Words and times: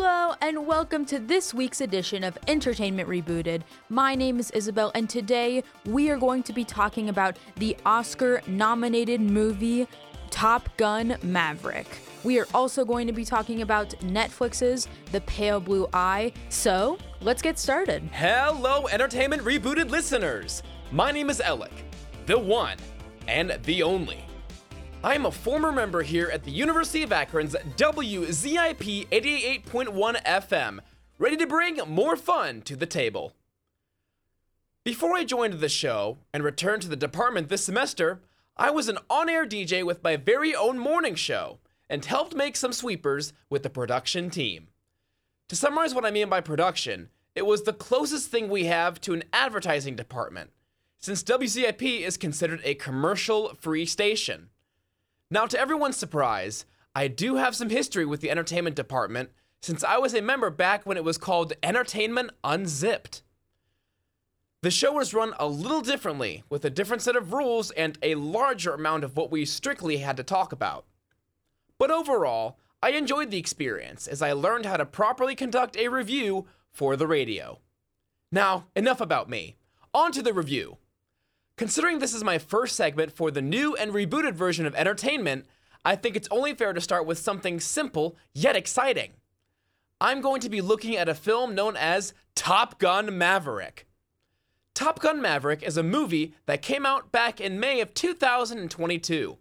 Hello, 0.00 0.36
and 0.40 0.64
welcome 0.64 1.04
to 1.06 1.18
this 1.18 1.52
week's 1.52 1.80
edition 1.80 2.22
of 2.22 2.38
Entertainment 2.46 3.08
Rebooted. 3.08 3.62
My 3.88 4.14
name 4.14 4.38
is 4.38 4.52
Isabel, 4.52 4.92
and 4.94 5.10
today 5.10 5.64
we 5.86 6.08
are 6.08 6.16
going 6.16 6.44
to 6.44 6.52
be 6.52 6.64
talking 6.64 7.08
about 7.08 7.36
the 7.56 7.76
Oscar 7.84 8.40
nominated 8.46 9.20
movie 9.20 9.88
Top 10.30 10.68
Gun 10.76 11.16
Maverick. 11.24 11.98
We 12.22 12.38
are 12.38 12.46
also 12.54 12.84
going 12.84 13.08
to 13.08 13.12
be 13.12 13.24
talking 13.24 13.62
about 13.62 13.88
Netflix's 13.98 14.86
The 15.10 15.20
Pale 15.22 15.60
Blue 15.62 15.88
Eye. 15.92 16.32
So, 16.48 16.96
let's 17.20 17.42
get 17.42 17.58
started. 17.58 18.08
Hello, 18.12 18.86
Entertainment 18.86 19.42
Rebooted 19.42 19.90
listeners! 19.90 20.62
My 20.92 21.10
name 21.10 21.28
is 21.28 21.40
Elek, 21.40 21.72
the 22.26 22.38
one 22.38 22.78
and 23.26 23.58
the 23.64 23.82
only. 23.82 24.27
I 25.04 25.14
am 25.14 25.26
a 25.26 25.30
former 25.30 25.70
member 25.70 26.02
here 26.02 26.28
at 26.32 26.42
the 26.42 26.50
University 26.50 27.04
of 27.04 27.12
Akron's 27.12 27.54
WZIP 27.76 29.06
88.1 29.08 30.22
FM, 30.24 30.80
ready 31.18 31.36
to 31.36 31.46
bring 31.46 31.76
more 31.86 32.16
fun 32.16 32.62
to 32.62 32.74
the 32.74 32.84
table. 32.84 33.32
Before 34.82 35.14
I 35.14 35.22
joined 35.22 35.54
the 35.54 35.68
show 35.68 36.18
and 36.34 36.42
returned 36.42 36.82
to 36.82 36.88
the 36.88 36.96
department 36.96 37.48
this 37.48 37.64
semester, 37.64 38.22
I 38.56 38.72
was 38.72 38.88
an 38.88 38.98
on 39.08 39.28
air 39.28 39.46
DJ 39.46 39.84
with 39.84 40.02
my 40.02 40.16
very 40.16 40.52
own 40.52 40.80
morning 40.80 41.14
show 41.14 41.60
and 41.88 42.04
helped 42.04 42.34
make 42.34 42.56
some 42.56 42.72
sweepers 42.72 43.32
with 43.48 43.62
the 43.62 43.70
production 43.70 44.30
team. 44.30 44.66
To 45.48 45.54
summarize 45.54 45.94
what 45.94 46.06
I 46.06 46.10
mean 46.10 46.28
by 46.28 46.40
production, 46.40 47.10
it 47.36 47.46
was 47.46 47.62
the 47.62 47.72
closest 47.72 48.32
thing 48.32 48.48
we 48.48 48.64
have 48.64 49.00
to 49.02 49.14
an 49.14 49.22
advertising 49.32 49.94
department, 49.94 50.50
since 50.98 51.22
WZIP 51.22 52.00
is 52.00 52.16
considered 52.16 52.60
a 52.64 52.74
commercial 52.74 53.54
free 53.54 53.86
station. 53.86 54.48
Now, 55.30 55.46
to 55.46 55.60
everyone's 55.60 55.96
surprise, 55.96 56.64
I 56.94 57.08
do 57.08 57.36
have 57.36 57.54
some 57.54 57.68
history 57.68 58.06
with 58.06 58.22
the 58.22 58.30
entertainment 58.30 58.76
department 58.76 59.30
since 59.60 59.84
I 59.84 59.98
was 59.98 60.14
a 60.14 60.22
member 60.22 60.48
back 60.48 60.86
when 60.86 60.96
it 60.96 61.04
was 61.04 61.18
called 61.18 61.52
Entertainment 61.62 62.30
Unzipped. 62.42 63.22
The 64.62 64.70
show 64.70 64.92
was 64.92 65.12
run 65.12 65.34
a 65.38 65.46
little 65.46 65.82
differently, 65.82 66.44
with 66.48 66.64
a 66.64 66.70
different 66.70 67.02
set 67.02 67.14
of 67.14 67.32
rules 67.32 67.70
and 67.72 67.98
a 68.02 68.14
larger 68.14 68.72
amount 68.72 69.04
of 69.04 69.16
what 69.16 69.30
we 69.30 69.44
strictly 69.44 69.98
had 69.98 70.16
to 70.16 70.22
talk 70.22 70.50
about. 70.50 70.84
But 71.78 71.90
overall, 71.90 72.58
I 72.82 72.90
enjoyed 72.90 73.30
the 73.30 73.38
experience 73.38 74.08
as 74.08 74.22
I 74.22 74.32
learned 74.32 74.64
how 74.64 74.78
to 74.78 74.86
properly 74.86 75.36
conduct 75.36 75.76
a 75.76 75.88
review 75.88 76.46
for 76.72 76.96
the 76.96 77.06
radio. 77.06 77.60
Now, 78.32 78.66
enough 78.74 79.00
about 79.00 79.28
me. 79.28 79.56
On 79.92 80.10
to 80.12 80.22
the 80.22 80.32
review. 80.32 80.78
Considering 81.58 81.98
this 81.98 82.14
is 82.14 82.22
my 82.22 82.38
first 82.38 82.76
segment 82.76 83.10
for 83.10 83.32
the 83.32 83.42
new 83.42 83.74
and 83.74 83.92
rebooted 83.92 84.34
version 84.34 84.64
of 84.64 84.76
entertainment, 84.76 85.44
I 85.84 85.96
think 85.96 86.14
it's 86.14 86.28
only 86.30 86.54
fair 86.54 86.72
to 86.72 86.80
start 86.80 87.04
with 87.04 87.18
something 87.18 87.58
simple 87.58 88.16
yet 88.32 88.54
exciting. 88.54 89.14
I'm 90.00 90.20
going 90.20 90.40
to 90.42 90.48
be 90.48 90.60
looking 90.60 90.96
at 90.96 91.08
a 91.08 91.16
film 91.16 91.56
known 91.56 91.76
as 91.76 92.14
Top 92.36 92.78
Gun 92.78 93.18
Maverick. 93.18 93.88
Top 94.72 95.00
Gun 95.00 95.20
Maverick 95.20 95.64
is 95.64 95.76
a 95.76 95.82
movie 95.82 96.32
that 96.46 96.62
came 96.62 96.86
out 96.86 97.10
back 97.10 97.40
in 97.40 97.58
May 97.58 97.80
of 97.80 97.92
2022, 97.92 99.38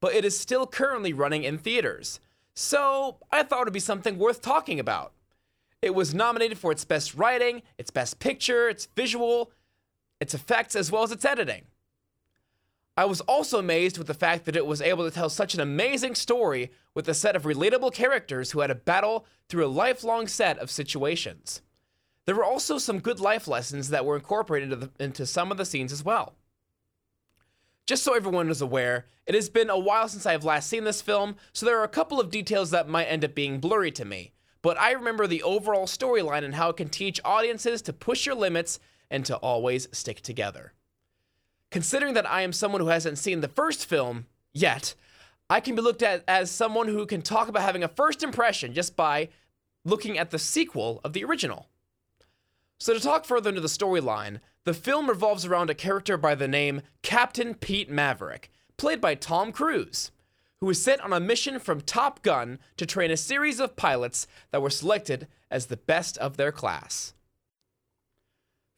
but 0.00 0.12
it 0.12 0.24
is 0.24 0.36
still 0.36 0.66
currently 0.66 1.12
running 1.12 1.44
in 1.44 1.56
theaters. 1.56 2.18
So 2.52 3.18
I 3.30 3.44
thought 3.44 3.60
it 3.60 3.66
would 3.66 3.72
be 3.72 3.78
something 3.78 4.18
worth 4.18 4.42
talking 4.42 4.80
about. 4.80 5.12
It 5.80 5.94
was 5.94 6.14
nominated 6.14 6.58
for 6.58 6.72
its 6.72 6.84
best 6.84 7.14
writing, 7.14 7.62
its 7.78 7.92
best 7.92 8.18
picture, 8.18 8.68
its 8.68 8.88
visual, 8.96 9.52
its 10.20 10.34
effects, 10.34 10.76
as 10.76 10.92
well 10.92 11.02
as 11.02 11.12
its 11.12 11.24
editing. 11.24 11.62
I 12.96 13.06
was 13.06 13.22
also 13.22 13.58
amazed 13.58 13.96
with 13.96 14.08
the 14.08 14.14
fact 14.14 14.44
that 14.44 14.56
it 14.56 14.66
was 14.66 14.82
able 14.82 15.04
to 15.04 15.10
tell 15.10 15.30
such 15.30 15.54
an 15.54 15.60
amazing 15.60 16.14
story 16.14 16.70
with 16.94 17.08
a 17.08 17.14
set 17.14 17.34
of 17.34 17.44
relatable 17.44 17.94
characters 17.94 18.50
who 18.50 18.60
had 18.60 18.66
to 18.66 18.74
battle 18.74 19.24
through 19.48 19.64
a 19.64 19.68
lifelong 19.68 20.26
set 20.26 20.58
of 20.58 20.70
situations. 20.70 21.62
There 22.26 22.34
were 22.34 22.44
also 22.44 22.78
some 22.78 22.98
good 23.00 23.18
life 23.18 23.48
lessons 23.48 23.88
that 23.88 24.04
were 24.04 24.16
incorporated 24.16 24.72
into, 24.72 24.86
the, 24.86 25.04
into 25.04 25.24
some 25.24 25.50
of 25.50 25.56
the 25.56 25.64
scenes 25.64 25.92
as 25.92 26.04
well. 26.04 26.34
Just 27.86 28.02
so 28.04 28.14
everyone 28.14 28.50
is 28.50 28.60
aware, 28.60 29.06
it 29.26 29.34
has 29.34 29.48
been 29.48 29.70
a 29.70 29.78
while 29.78 30.08
since 30.08 30.26
I 30.26 30.32
have 30.32 30.44
last 30.44 30.68
seen 30.68 30.84
this 30.84 31.02
film, 31.02 31.36
so 31.52 31.64
there 31.64 31.78
are 31.78 31.84
a 31.84 31.88
couple 31.88 32.20
of 32.20 32.30
details 32.30 32.70
that 32.70 32.88
might 32.88 33.06
end 33.06 33.24
up 33.24 33.34
being 33.34 33.60
blurry 33.60 33.90
to 33.92 34.04
me. 34.04 34.32
But 34.62 34.78
I 34.78 34.92
remember 34.92 35.26
the 35.26 35.42
overall 35.42 35.86
storyline 35.86 36.44
and 36.44 36.54
how 36.54 36.68
it 36.68 36.76
can 36.76 36.88
teach 36.88 37.20
audiences 37.24 37.80
to 37.82 37.92
push 37.92 38.26
your 38.26 38.34
limits 38.34 38.78
and 39.10 39.24
to 39.26 39.36
always 39.36 39.88
stick 39.92 40.20
together. 40.20 40.72
Considering 41.70 42.14
that 42.14 42.30
I 42.30 42.42
am 42.42 42.52
someone 42.52 42.80
who 42.80 42.88
hasn't 42.88 43.18
seen 43.18 43.40
the 43.40 43.48
first 43.48 43.86
film 43.86 44.26
yet, 44.52 44.94
I 45.48 45.60
can 45.60 45.74
be 45.74 45.82
looked 45.82 46.02
at 46.02 46.24
as 46.28 46.50
someone 46.50 46.88
who 46.88 47.06
can 47.06 47.22
talk 47.22 47.48
about 47.48 47.62
having 47.62 47.82
a 47.82 47.88
first 47.88 48.22
impression 48.22 48.72
just 48.72 48.96
by 48.96 49.28
looking 49.84 50.18
at 50.18 50.30
the 50.30 50.38
sequel 50.38 51.00
of 51.04 51.12
the 51.12 51.24
original. 51.24 51.68
So, 52.78 52.94
to 52.94 53.00
talk 53.00 53.24
further 53.24 53.50
into 53.50 53.60
the 53.60 53.68
storyline, 53.68 54.40
the 54.64 54.74
film 54.74 55.08
revolves 55.08 55.44
around 55.44 55.70
a 55.70 55.74
character 55.74 56.16
by 56.16 56.34
the 56.34 56.48
name 56.48 56.82
Captain 57.02 57.54
Pete 57.54 57.90
Maverick, 57.90 58.50
played 58.76 59.00
by 59.00 59.14
Tom 59.14 59.52
Cruise, 59.52 60.10
who 60.60 60.66
was 60.66 60.82
sent 60.82 61.00
on 61.00 61.12
a 61.12 61.20
mission 61.20 61.58
from 61.58 61.80
Top 61.80 62.22
Gun 62.22 62.58
to 62.76 62.86
train 62.86 63.10
a 63.10 63.16
series 63.16 63.60
of 63.60 63.76
pilots 63.76 64.26
that 64.50 64.62
were 64.62 64.70
selected 64.70 65.26
as 65.50 65.66
the 65.66 65.76
best 65.76 66.16
of 66.18 66.36
their 66.36 66.52
class. 66.52 67.14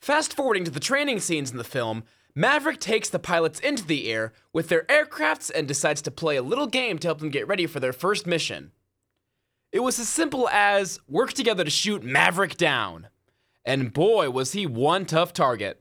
Fast 0.02 0.34
forwarding 0.34 0.64
to 0.64 0.70
the 0.72 0.80
training 0.80 1.20
scenes 1.20 1.52
in 1.52 1.58
the 1.58 1.62
film, 1.62 2.02
Maverick 2.34 2.80
takes 2.80 3.08
the 3.08 3.20
pilots 3.20 3.60
into 3.60 3.84
the 3.84 4.10
air 4.10 4.32
with 4.52 4.68
their 4.68 4.82
aircrafts 4.86 5.48
and 5.54 5.68
decides 5.68 6.02
to 6.02 6.10
play 6.10 6.34
a 6.34 6.42
little 6.42 6.66
game 6.66 6.98
to 6.98 7.06
help 7.06 7.20
them 7.20 7.30
get 7.30 7.46
ready 7.46 7.68
for 7.68 7.78
their 7.78 7.92
first 7.92 8.26
mission. 8.26 8.72
It 9.70 9.78
was 9.78 10.00
as 10.00 10.08
simple 10.08 10.48
as 10.48 10.98
work 11.06 11.34
together 11.34 11.62
to 11.62 11.70
shoot 11.70 12.02
Maverick 12.02 12.56
down. 12.56 13.10
And 13.64 13.92
boy, 13.92 14.30
was 14.30 14.50
he 14.54 14.66
one 14.66 15.06
tough 15.06 15.32
target. 15.32 15.80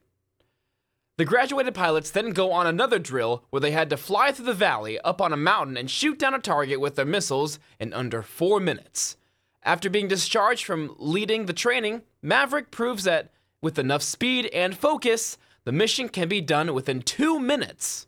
The 1.18 1.26
graduated 1.26 1.74
pilots 1.74 2.12
then 2.12 2.30
go 2.30 2.52
on 2.52 2.68
another 2.68 3.00
drill 3.00 3.44
where 3.50 3.60
they 3.60 3.72
had 3.72 3.90
to 3.90 3.98
fly 3.98 4.32
through 4.32 4.46
the 4.46 4.54
valley 4.54 5.00
up 5.00 5.20
on 5.20 5.34
a 5.34 5.38
mountain 5.38 5.78
and 5.78 5.90
shoot 5.90 6.20
down 6.20 6.36
a 6.36 6.40
target 6.40 6.80
with 6.80 6.96
their 6.96 7.06
missiles 7.06 7.58
in 7.80 7.92
under 7.92 8.22
four 8.22 8.60
minutes. 8.60 9.18
After 9.64 9.90
being 9.90 10.08
discharged 10.08 10.64
from 10.64 10.96
leading 11.00 11.48
the 11.48 11.54
training, 11.54 12.04
Maverick 12.22 12.70
proves 12.70 13.04
that 13.06 13.32
with 13.62 13.80
enough 13.80 14.02
speed 14.02 14.48
and 14.48 14.76
focus, 14.76 15.38
the 15.64 15.72
mission 15.72 16.10
can 16.10 16.28
be 16.28 16.42
done 16.42 16.74
within 16.74 17.02
two 17.02 17.40
minutes. 17.40 18.08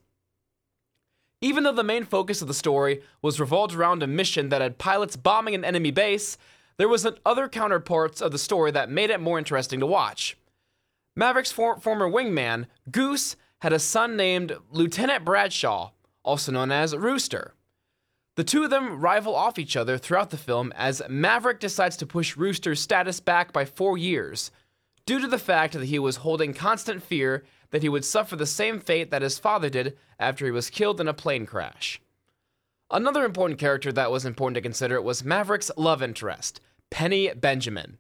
Even 1.42 1.64
though 1.64 1.74
the 1.74 1.84
main 1.84 2.06
focus 2.06 2.42
of 2.42 2.48
the 2.48 2.54
story 2.54 3.02
was 3.22 3.40
revolved 3.40 3.76
around 3.76 4.02
a 4.02 4.08
mission 4.08 4.50
that 4.50 4.62
had 4.62 4.78
pilots 4.78 5.16
bombing 5.16 5.54
an 5.54 5.66
enemy 5.66 5.92
base, 5.92 6.38
there 6.78 6.88
was 6.88 7.06
other 7.26 7.48
counterparts 7.48 8.22
of 8.22 8.32
the 8.32 8.38
story 8.38 8.72
that 8.72 8.90
made 8.90 9.10
it 9.10 9.20
more 9.20 9.38
interesting 9.38 9.80
to 9.80 9.86
watch. 9.86 10.38
Maverick's 11.16 11.52
for- 11.52 11.80
former 11.80 12.10
wingman, 12.10 12.66
Goose, 12.90 13.36
had 13.62 13.74
a 13.74 13.80
son 13.80 14.18
named 14.18 14.58
Lieutenant 14.72 15.24
Bradshaw, 15.24 15.92
also 16.24 16.52
known 16.52 16.72
as 16.72 16.96
Rooster. 16.96 17.54
The 18.36 18.44
two 18.44 18.64
of 18.64 18.72
them 18.72 19.00
rival 19.00 19.36
off 19.36 19.60
each 19.60 19.78
other 19.78 19.98
throughout 19.98 20.32
the 20.32 20.38
film 20.38 20.74
as 20.76 21.04
Maverick 21.08 21.60
decides 21.60 21.96
to 21.98 22.08
push 22.08 22.36
Rooster's 22.36 22.82
status 22.82 23.20
back 23.20 23.54
by 23.54 23.64
four 23.64 23.98
years, 23.98 24.50
due 25.06 25.20
to 25.20 25.28
the 25.28 25.40
fact 25.40 25.74
that 25.74 25.86
he 25.86 26.00
was 26.00 26.18
holding 26.18 26.54
constant 26.54 27.04
fear 27.04 27.44
that 27.72 27.82
he 27.82 27.90
would 27.90 28.06
suffer 28.06 28.36
the 28.36 28.46
same 28.46 28.80
fate 28.80 29.12
that 29.12 29.22
his 29.22 29.40
father 29.40 29.70
did 29.70 29.98
after 30.20 30.46
he 30.46 30.52
was 30.52 30.70
killed 30.70 31.02
in 31.02 31.08
a 31.08 31.14
plane 31.14 31.46
crash. 31.46 32.00
Another 32.92 33.26
important 33.26 33.60
character 33.60 33.92
that 33.92 34.12
was 34.12 34.26
important 34.26 34.56
to 34.56 34.62
consider 34.62 35.02
was 35.02 35.24
Maverick's 35.24 35.72
love 35.76 36.04
interest, 36.04 36.62
Penny 36.92 37.34
Benjamin. 37.34 37.98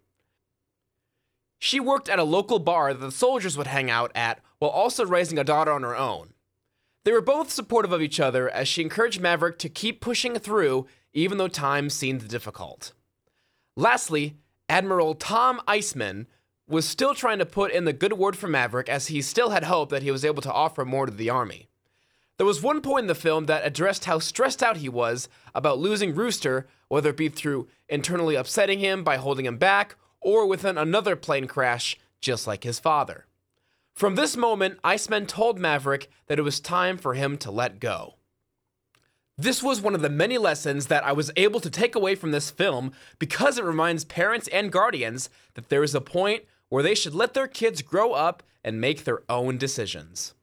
She 1.58 1.80
worked 1.80 2.10
at 2.10 2.20
a 2.20 2.24
local 2.24 2.60
bar 2.60 2.94
that 2.94 3.00
the 3.00 3.12
soldiers 3.12 3.58
would 3.58 3.68
hang 3.68 3.90
out 3.90 4.12
at 4.14 4.42
while 4.60 4.70
also 4.70 5.06
raising 5.06 5.40
a 5.40 5.44
daughter 5.44 5.72
on 5.72 5.82
her 5.84 5.98
own. 5.98 6.34
They 7.04 7.12
were 7.12 7.22
both 7.22 7.50
supportive 7.50 7.92
of 7.92 8.02
each 8.02 8.20
other 8.20 8.50
as 8.50 8.68
she 8.68 8.82
encouraged 8.82 9.20
Maverick 9.20 9.58
to 9.60 9.70
keep 9.70 10.00
pushing 10.00 10.38
through 10.38 10.88
even 11.14 11.38
though 11.38 11.48
times 11.48 11.94
seemed 11.94 12.28
difficult. 12.28 12.94
Lastly, 13.76 14.36
Admiral 14.70 15.16
Tom 15.16 15.62
Iceman 15.68 16.28
was 16.74 16.88
still 16.88 17.16
trying 17.16 17.40
to 17.40 17.46
put 17.46 17.72
in 17.72 17.86
the 17.86 17.94
good 17.94 18.14
word 18.14 18.36
for 18.36 18.48
Maverick 18.48 18.90
as 18.90 19.08
he 19.08 19.22
still 19.22 19.52
had 19.52 19.64
hope 19.64 19.90
that 19.90 20.04
he 20.04 20.12
was 20.12 20.26
able 20.26 20.42
to 20.42 20.52
offer 20.52 20.84
more 20.84 21.06
to 21.06 21.12
the 21.12 21.30
army. 21.30 21.70
There 22.38 22.46
was 22.48 22.64
one 22.64 22.82
point 22.82 23.04
in 23.04 23.08
the 23.08 23.16
film 23.16 23.46
that 23.46 23.66
addressed 23.66 24.06
how 24.06 24.20
stressed 24.20 24.64
out 24.64 24.78
he 24.78 24.90
was 24.90 25.30
about 25.54 25.80
losing 25.80 26.16
Rooster, 26.16 26.68
whether 26.88 27.12
it 27.12 27.18
be 27.18 27.30
through 27.30 27.68
internally 27.88 28.36
upsetting 28.36 28.80
him 28.80 29.04
by 29.04 29.18
holding 29.18 29.46
him 29.46 29.58
back 29.58 29.96
or 30.20 30.48
within 30.48 30.78
another 30.78 31.16
plane 31.16 31.48
crash, 31.48 31.98
just 32.20 32.48
like 32.48 32.64
his 32.64 32.80
father. 32.80 33.28
From 33.94 34.16
this 34.16 34.36
moment, 34.36 34.80
Iceman 34.84 35.28
told 35.28 35.60
Maverick 35.60 36.10
that 36.26 36.40
it 36.40 36.44
was 36.44 36.60
time 36.60 36.98
for 36.98 37.14
him 37.14 37.38
to 37.38 37.52
let 37.52 37.80
go. 37.80 38.16
This 39.38 39.62
was 39.62 39.82
one 39.82 39.96
of 39.96 40.02
the 40.02 40.10
many 40.10 40.38
lessons 40.38 40.88
that 40.88 41.06
I 41.06 41.12
was 41.12 41.32
able 41.36 41.60
to 41.60 41.70
take 41.70 41.96
away 41.96 42.16
from 42.16 42.32
this 42.32 42.52
film 42.52 42.92
because 43.20 43.58
it 43.58 43.64
reminds 43.64 44.06
parents 44.06 44.48
and 44.50 44.72
guardians 44.72 45.30
that 45.54 45.70
there 45.70 45.84
is 45.84 45.96
a 45.96 46.02
point 46.02 46.44
where 46.74 46.82
they 46.82 46.96
should 46.96 47.14
let 47.14 47.36
their 47.36 47.48
kids 47.48 47.84
grow 47.84 48.14
up 48.14 48.42
and 48.64 48.82
make 48.82 49.04
their 49.04 49.22
own 49.30 49.60
decisions. 49.60 50.34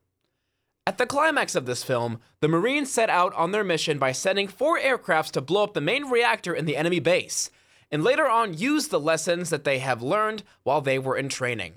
At 0.87 0.97
the 0.97 1.05
climax 1.05 1.56
of 1.56 1.67
this 1.67 1.82
film, 1.82 2.21
the 2.38 2.47
Marines 2.47 2.88
set 2.88 3.11
out 3.11 3.35
on 3.35 3.50
their 3.50 3.65
mission 3.65 3.99
by 3.99 4.12
sending 4.12 4.47
four 4.47 4.79
aircrafts 4.79 5.32
to 5.32 5.41
blow 5.41 5.65
up 5.65 5.75
the 5.75 5.81
main 5.81 6.05
reactor 6.05 6.55
in 6.55 6.67
the 6.67 6.77
enemy 6.77 7.00
base, 7.00 7.50
and 7.91 8.05
later 8.05 8.29
on 8.29 8.56
use 8.56 8.87
the 8.87 9.00
lessons 9.00 9.50
that 9.50 9.65
they 9.65 9.81
have 9.81 10.05
learned 10.05 10.44
while 10.62 10.81
they 10.81 11.00
were 11.00 11.17
in 11.17 11.29
training. 11.29 11.75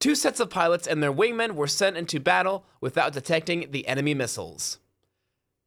Two 0.00 0.16
sets 0.16 0.40
of 0.40 0.50
pilots 0.50 0.88
and 0.88 1.00
their 1.00 1.12
wingmen 1.12 1.52
were 1.52 1.68
sent 1.68 1.96
into 1.96 2.18
battle 2.18 2.64
without 2.80 3.12
detecting 3.12 3.68
the 3.70 3.86
enemy 3.86 4.14
missiles. 4.14 4.80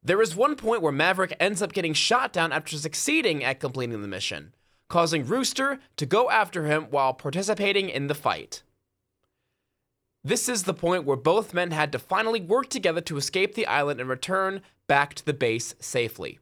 There 0.04 0.21
is 0.21 0.36
one 0.36 0.57
point 0.57 0.81
where 0.81 0.92
Maverick 0.92 1.38
ends 1.39 1.62
up 1.62 1.71
getting 1.71 1.94
shot 1.94 2.33
down 2.33 2.51
after 2.51 2.75
succeeding 2.75 3.45
at 3.45 3.62
completing 3.62 4.01
the 4.01 4.10
mission, 4.10 4.54
causing 4.89 5.25
Rooster 5.25 5.80
to 5.95 6.06
go 6.06 6.30
after 6.30 6.65
him 6.65 6.88
while 6.89 7.13
participating 7.13 7.89
in 7.89 8.07
the 8.07 8.15
fight. 8.15 8.63
This 10.24 10.50
is 10.50 10.63
the 10.63 10.74
point 10.74 11.06
where 11.06 11.15
both 11.15 11.53
men 11.53 11.71
had 11.71 11.94
to 11.94 12.00
finally 12.00 12.41
work 12.41 12.69
together 12.69 13.00
to 13.01 13.18
escape 13.18 13.56
the 13.56 13.68
island 13.68 14.01
and 14.01 14.09
return 14.09 14.62
back 14.88 15.13
to 15.13 15.25
the 15.25 15.33
base 15.33 15.75
safely. 15.80 16.39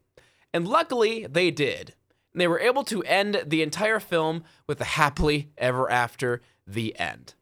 And 0.53 0.67
luckily, 0.67 1.27
they 1.29 1.51
did. 1.51 1.93
And 2.33 2.41
they 2.41 2.47
were 2.47 2.59
able 2.59 2.83
to 2.85 3.03
end 3.03 3.43
the 3.45 3.61
entire 3.61 3.99
film 3.99 4.43
with 4.65 4.81
a 4.81 4.85
happily 4.85 5.51
ever 5.57 5.91
after 5.91 6.41
the 6.65 6.97
end. 6.97 7.35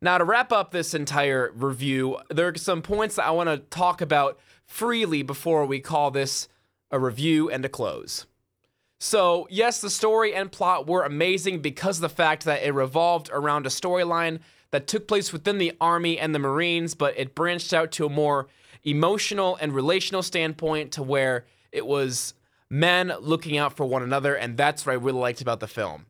Now, 0.00 0.18
to 0.18 0.24
wrap 0.24 0.52
up 0.52 0.70
this 0.70 0.94
entire 0.94 1.50
review, 1.54 2.18
there 2.28 2.48
are 2.48 2.56
some 2.56 2.82
points 2.82 3.16
that 3.16 3.26
I 3.26 3.30
want 3.30 3.48
to 3.48 3.58
talk 3.58 4.00
about 4.00 4.38
freely 4.64 5.22
before 5.22 5.64
we 5.64 5.80
call 5.80 6.10
this 6.10 6.48
a 6.90 7.00
review 7.00 7.50
and 7.50 7.64
a 7.64 7.68
close. 7.68 8.26
So, 8.98 9.46
yes, 9.48 9.80
the 9.80 9.90
story 9.90 10.34
and 10.34 10.50
plot 10.50 10.88
were 10.88 11.04
amazing 11.04 11.60
because 11.60 11.98
of 11.98 12.02
the 12.02 12.08
fact 12.08 12.44
that 12.44 12.62
it 12.62 12.72
revolved 12.72 13.30
around 13.32 13.64
a 13.64 13.70
storyline 13.70 14.40
that 14.70 14.86
took 14.86 15.06
place 15.06 15.32
within 15.32 15.58
the 15.58 15.72
Army 15.80 16.18
and 16.18 16.34
the 16.34 16.40
Marines, 16.40 16.94
but 16.94 17.16
it 17.16 17.34
branched 17.34 17.72
out 17.72 17.92
to 17.92 18.06
a 18.06 18.10
more 18.10 18.48
emotional 18.84 19.56
and 19.60 19.72
relational 19.72 20.22
standpoint 20.22 20.92
to 20.92 21.02
where 21.02 21.46
it 21.70 21.86
was 21.86 22.34
men 22.70 23.12
looking 23.20 23.56
out 23.56 23.76
for 23.76 23.86
one 23.86 24.02
another, 24.02 24.34
and 24.34 24.56
that's 24.56 24.84
what 24.84 24.92
I 24.92 24.96
really 24.96 25.20
liked 25.20 25.40
about 25.40 25.60
the 25.60 25.68
film. 25.68 26.06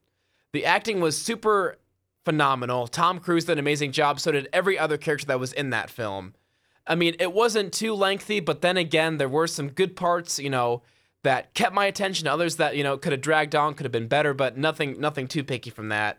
The 0.53 0.65
acting 0.65 1.01
was 1.01 1.21
super 1.21 1.79
phenomenal. 2.25 2.89
Tom 2.89 3.21
Cruise 3.21 3.45
did 3.45 3.53
an 3.53 3.59
amazing 3.59 3.93
job, 3.93 4.19
so 4.19 4.33
did 4.33 4.49
every 4.53 4.79
other 4.79 4.97
character 4.97 5.27
that 5.27 5.39
was 5.39 5.53
in 5.53 5.71
that 5.71 5.91
film. 5.91 6.35
I 6.87 6.95
mean, 6.95 7.17
it 7.21 7.33
wasn't 7.33 7.73
too 7.73 7.95
lengthy, 7.95 8.41
but 8.41 8.63
then 8.63 8.77
again, 8.77 9.19
there 9.19 9.29
were 9.29 9.47
some 9.47 9.69
good 9.69 9.95
parts, 9.95 10.39
you 10.39 10.51
know, 10.51 10.83
that 11.25 11.55
kept 11.55 11.75
my 11.75 11.87
attention. 11.87 12.27
Others 12.27 12.57
that, 12.57 12.77
you 12.77 12.83
know, 12.83 12.97
could 12.97 13.13
have 13.13 13.21
dragged 13.21 13.55
on, 13.55 13.75
could 13.75 13.85
have 13.85 13.93
been 13.93 14.09
better, 14.09 14.35
but 14.35 14.57
nothing 14.57 15.01
nothing 15.01 15.27
too 15.27 15.45
picky 15.45 15.71
from 15.71 15.89
that. 15.89 16.19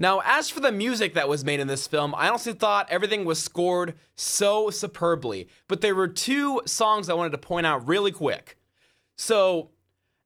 Now, 0.00 0.22
as 0.24 0.48
for 0.48 0.60
the 0.60 0.72
music 0.72 1.12
that 1.12 1.28
was 1.28 1.44
made 1.44 1.60
in 1.60 1.66
this 1.66 1.86
film, 1.86 2.14
I 2.14 2.28
honestly 2.28 2.54
thought 2.54 2.90
everything 2.90 3.26
was 3.26 3.38
scored 3.38 3.94
so 4.16 4.70
superbly. 4.70 5.46
But 5.68 5.82
there 5.82 5.94
were 5.94 6.08
two 6.08 6.62
songs 6.64 7.10
I 7.10 7.14
wanted 7.14 7.32
to 7.32 7.38
point 7.38 7.66
out 7.66 7.86
really 7.86 8.10
quick. 8.10 8.56
So, 9.18 9.68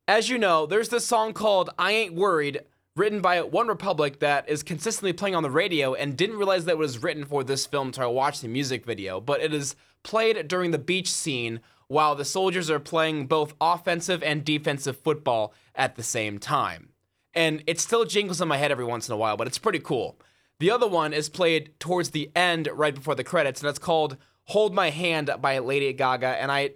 as 0.06 0.28
you 0.28 0.38
know, 0.38 0.64
there's 0.64 0.90
this 0.90 1.04
song 1.04 1.32
called 1.32 1.70
I 1.76 1.90
Ain't 1.90 2.14
Worried, 2.14 2.60
written 2.94 3.20
by 3.20 3.40
OneRepublic, 3.40 4.20
that 4.20 4.48
is 4.48 4.62
consistently 4.62 5.12
playing 5.12 5.34
on 5.34 5.42
the 5.42 5.50
radio 5.50 5.94
and 5.94 6.16
didn't 6.16 6.36
realize 6.36 6.66
that 6.66 6.72
it 6.72 6.78
was 6.78 7.02
written 7.02 7.24
for 7.24 7.42
this 7.42 7.66
film 7.66 7.88
until 7.88 8.04
I 8.04 8.06
watched 8.06 8.42
the 8.42 8.48
music 8.48 8.84
video. 8.86 9.20
But 9.20 9.40
it 9.40 9.52
is 9.52 9.74
played 10.04 10.46
during 10.46 10.70
the 10.70 10.78
beach 10.78 11.10
scene 11.10 11.58
while 11.88 12.14
the 12.14 12.24
soldiers 12.24 12.70
are 12.70 12.80
playing 12.80 13.26
both 13.26 13.54
offensive 13.60 14.22
and 14.22 14.44
defensive 14.44 14.98
football 14.98 15.52
at 15.74 15.96
the 15.96 16.02
same 16.02 16.38
time 16.38 16.94
and 17.34 17.62
it 17.66 17.80
still 17.80 18.04
jingles 18.04 18.40
in 18.40 18.48
my 18.48 18.56
head 18.56 18.70
every 18.70 18.84
once 18.84 19.08
in 19.08 19.14
a 19.14 19.16
while, 19.16 19.36
but 19.36 19.46
it's 19.46 19.58
pretty 19.58 19.80
cool. 19.80 20.18
The 20.60 20.70
other 20.70 20.86
one 20.86 21.12
is 21.12 21.28
played 21.28 21.78
towards 21.80 22.10
the 22.10 22.30
end, 22.34 22.68
right 22.72 22.94
before 22.94 23.14
the 23.14 23.24
credits, 23.24 23.60
and 23.60 23.68
it's 23.68 23.78
called 23.78 24.16
"Hold 24.44 24.74
My 24.74 24.90
Hand" 24.90 25.30
by 25.40 25.58
Lady 25.58 25.92
Gaga, 25.92 26.28
and 26.28 26.52
I 26.52 26.70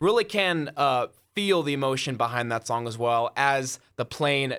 really 0.00 0.24
can 0.24 0.72
uh, 0.76 1.08
feel 1.34 1.62
the 1.62 1.72
emotion 1.72 2.16
behind 2.16 2.50
that 2.50 2.66
song 2.66 2.88
as 2.88 2.98
well 2.98 3.32
as 3.36 3.78
the 3.96 4.04
plane 4.04 4.56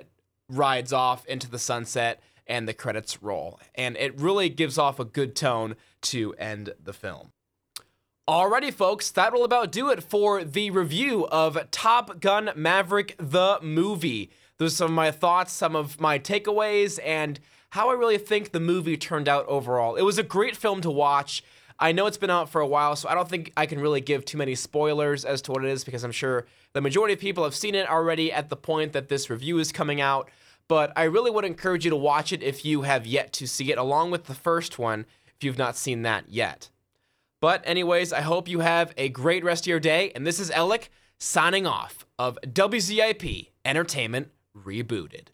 rides 0.48 0.92
off 0.92 1.26
into 1.26 1.50
the 1.50 1.58
sunset 1.58 2.20
and 2.46 2.66
the 2.66 2.74
credits 2.74 3.22
roll, 3.22 3.60
and 3.74 3.96
it 3.98 4.18
really 4.18 4.48
gives 4.48 4.78
off 4.78 4.98
a 4.98 5.04
good 5.04 5.36
tone 5.36 5.76
to 6.00 6.34
end 6.34 6.72
the 6.82 6.92
film. 6.92 7.32
Alrighty, 8.28 8.72
folks, 8.72 9.10
that 9.10 9.32
will 9.32 9.42
about 9.42 9.72
do 9.72 9.90
it 9.90 10.00
for 10.00 10.44
the 10.44 10.70
review 10.70 11.26
of 11.26 11.58
Top 11.72 12.20
Gun 12.20 12.50
Maverick 12.54 13.16
the 13.18 13.58
movie. 13.60 14.30
Those 14.58 14.74
are 14.74 14.76
some 14.76 14.90
of 14.90 14.94
my 14.94 15.10
thoughts, 15.10 15.52
some 15.52 15.74
of 15.74 16.00
my 16.00 16.20
takeaways, 16.20 17.00
and 17.04 17.40
how 17.70 17.90
I 17.90 17.94
really 17.94 18.18
think 18.18 18.52
the 18.52 18.60
movie 18.60 18.96
turned 18.96 19.28
out 19.28 19.44
overall. 19.48 19.96
It 19.96 20.02
was 20.02 20.18
a 20.18 20.22
great 20.22 20.54
film 20.54 20.80
to 20.82 20.90
watch. 20.90 21.42
I 21.80 21.90
know 21.90 22.06
it's 22.06 22.16
been 22.16 22.30
out 22.30 22.48
for 22.48 22.60
a 22.60 22.66
while, 22.66 22.94
so 22.94 23.08
I 23.08 23.16
don't 23.16 23.28
think 23.28 23.52
I 23.56 23.66
can 23.66 23.80
really 23.80 24.00
give 24.00 24.24
too 24.24 24.38
many 24.38 24.54
spoilers 24.54 25.24
as 25.24 25.42
to 25.42 25.50
what 25.50 25.64
it 25.64 25.70
is 25.70 25.82
because 25.82 26.04
I'm 26.04 26.12
sure 26.12 26.46
the 26.74 26.80
majority 26.80 27.14
of 27.14 27.18
people 27.18 27.42
have 27.42 27.56
seen 27.56 27.74
it 27.74 27.90
already 27.90 28.32
at 28.32 28.50
the 28.50 28.56
point 28.56 28.92
that 28.92 29.08
this 29.08 29.30
review 29.30 29.58
is 29.58 29.72
coming 29.72 30.00
out. 30.00 30.30
But 30.68 30.92
I 30.94 31.02
really 31.04 31.32
would 31.32 31.44
encourage 31.44 31.84
you 31.84 31.90
to 31.90 31.96
watch 31.96 32.32
it 32.32 32.40
if 32.40 32.64
you 32.64 32.82
have 32.82 33.04
yet 33.04 33.32
to 33.32 33.48
see 33.48 33.72
it, 33.72 33.78
along 33.78 34.12
with 34.12 34.26
the 34.26 34.34
first 34.34 34.78
one 34.78 35.06
if 35.26 35.42
you've 35.42 35.58
not 35.58 35.76
seen 35.76 36.02
that 36.02 36.28
yet. 36.28 36.68
But, 37.42 37.64
anyways, 37.66 38.12
I 38.12 38.20
hope 38.20 38.46
you 38.46 38.60
have 38.60 38.94
a 38.96 39.08
great 39.08 39.42
rest 39.42 39.64
of 39.64 39.66
your 39.66 39.80
day. 39.80 40.12
And 40.14 40.24
this 40.24 40.38
is 40.38 40.52
Elek 40.52 40.90
signing 41.18 41.66
off 41.66 42.06
of 42.16 42.38
WZIP 42.46 43.48
Entertainment 43.64 44.30
rebooted. 44.56 45.26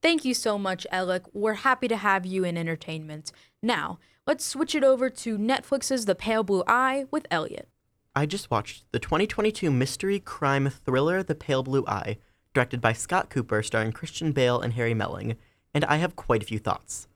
Thank 0.00 0.24
you 0.24 0.32
so 0.32 0.56
much, 0.56 0.86
Elek. 0.90 1.26
We're 1.34 1.52
happy 1.52 1.86
to 1.88 1.98
have 1.98 2.24
you 2.24 2.44
in 2.44 2.56
entertainment. 2.56 3.30
Now, 3.62 3.98
let's 4.26 4.42
switch 4.42 4.74
it 4.74 4.82
over 4.82 5.10
to 5.10 5.36
Netflix's 5.36 6.06
The 6.06 6.14
Pale 6.14 6.44
Blue 6.44 6.64
Eye 6.66 7.04
with 7.10 7.26
Elliott. 7.30 7.68
I 8.16 8.24
just 8.24 8.50
watched 8.50 8.90
the 8.90 8.98
2022 8.98 9.70
mystery 9.70 10.18
crime 10.18 10.70
thriller 10.70 11.22
The 11.22 11.34
Pale 11.34 11.64
Blue 11.64 11.84
Eye, 11.86 12.16
directed 12.54 12.80
by 12.80 12.94
Scott 12.94 13.28
Cooper, 13.28 13.62
starring 13.62 13.92
Christian 13.92 14.32
Bale 14.32 14.62
and 14.62 14.72
Harry 14.72 14.94
Melling, 14.94 15.36
and 15.74 15.84
I 15.84 15.96
have 15.96 16.16
quite 16.16 16.42
a 16.42 16.46
few 16.46 16.58
thoughts. 16.58 17.06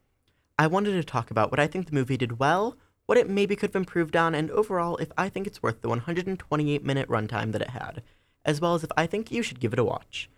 I 0.59 0.67
wanted 0.67 0.93
to 0.93 1.03
talk 1.03 1.31
about 1.31 1.51
what 1.51 1.61
I 1.61 1.67
think 1.67 1.87
the 1.87 1.95
movie 1.95 2.19
did 2.19 2.39
well, 2.39 2.77
what 3.07 3.19
it 3.19 3.29
maybe 3.29 3.57
could 3.57 3.71
have 3.71 3.77
improved 3.77 4.17
on, 4.17 4.35
and 4.35 4.51
overall 4.51 4.97
if 4.97 5.13
I 5.17 5.29
think 5.29 5.47
it's 5.47 5.63
worth 5.63 5.81
the 5.81 5.89
128 5.89 6.85
minute 6.85 7.09
runtime 7.09 7.53
that 7.53 7.63
it 7.63 7.71
had, 7.71 8.03
as 8.45 8.61
well 8.61 8.75
as 8.75 8.85
if 8.85 8.91
I 8.97 9.07
think 9.07 9.31
you 9.31 9.43
should 9.43 9.61
give 9.61 9.73
it 9.73 9.79
a 9.79 9.85
watch. 9.85 10.31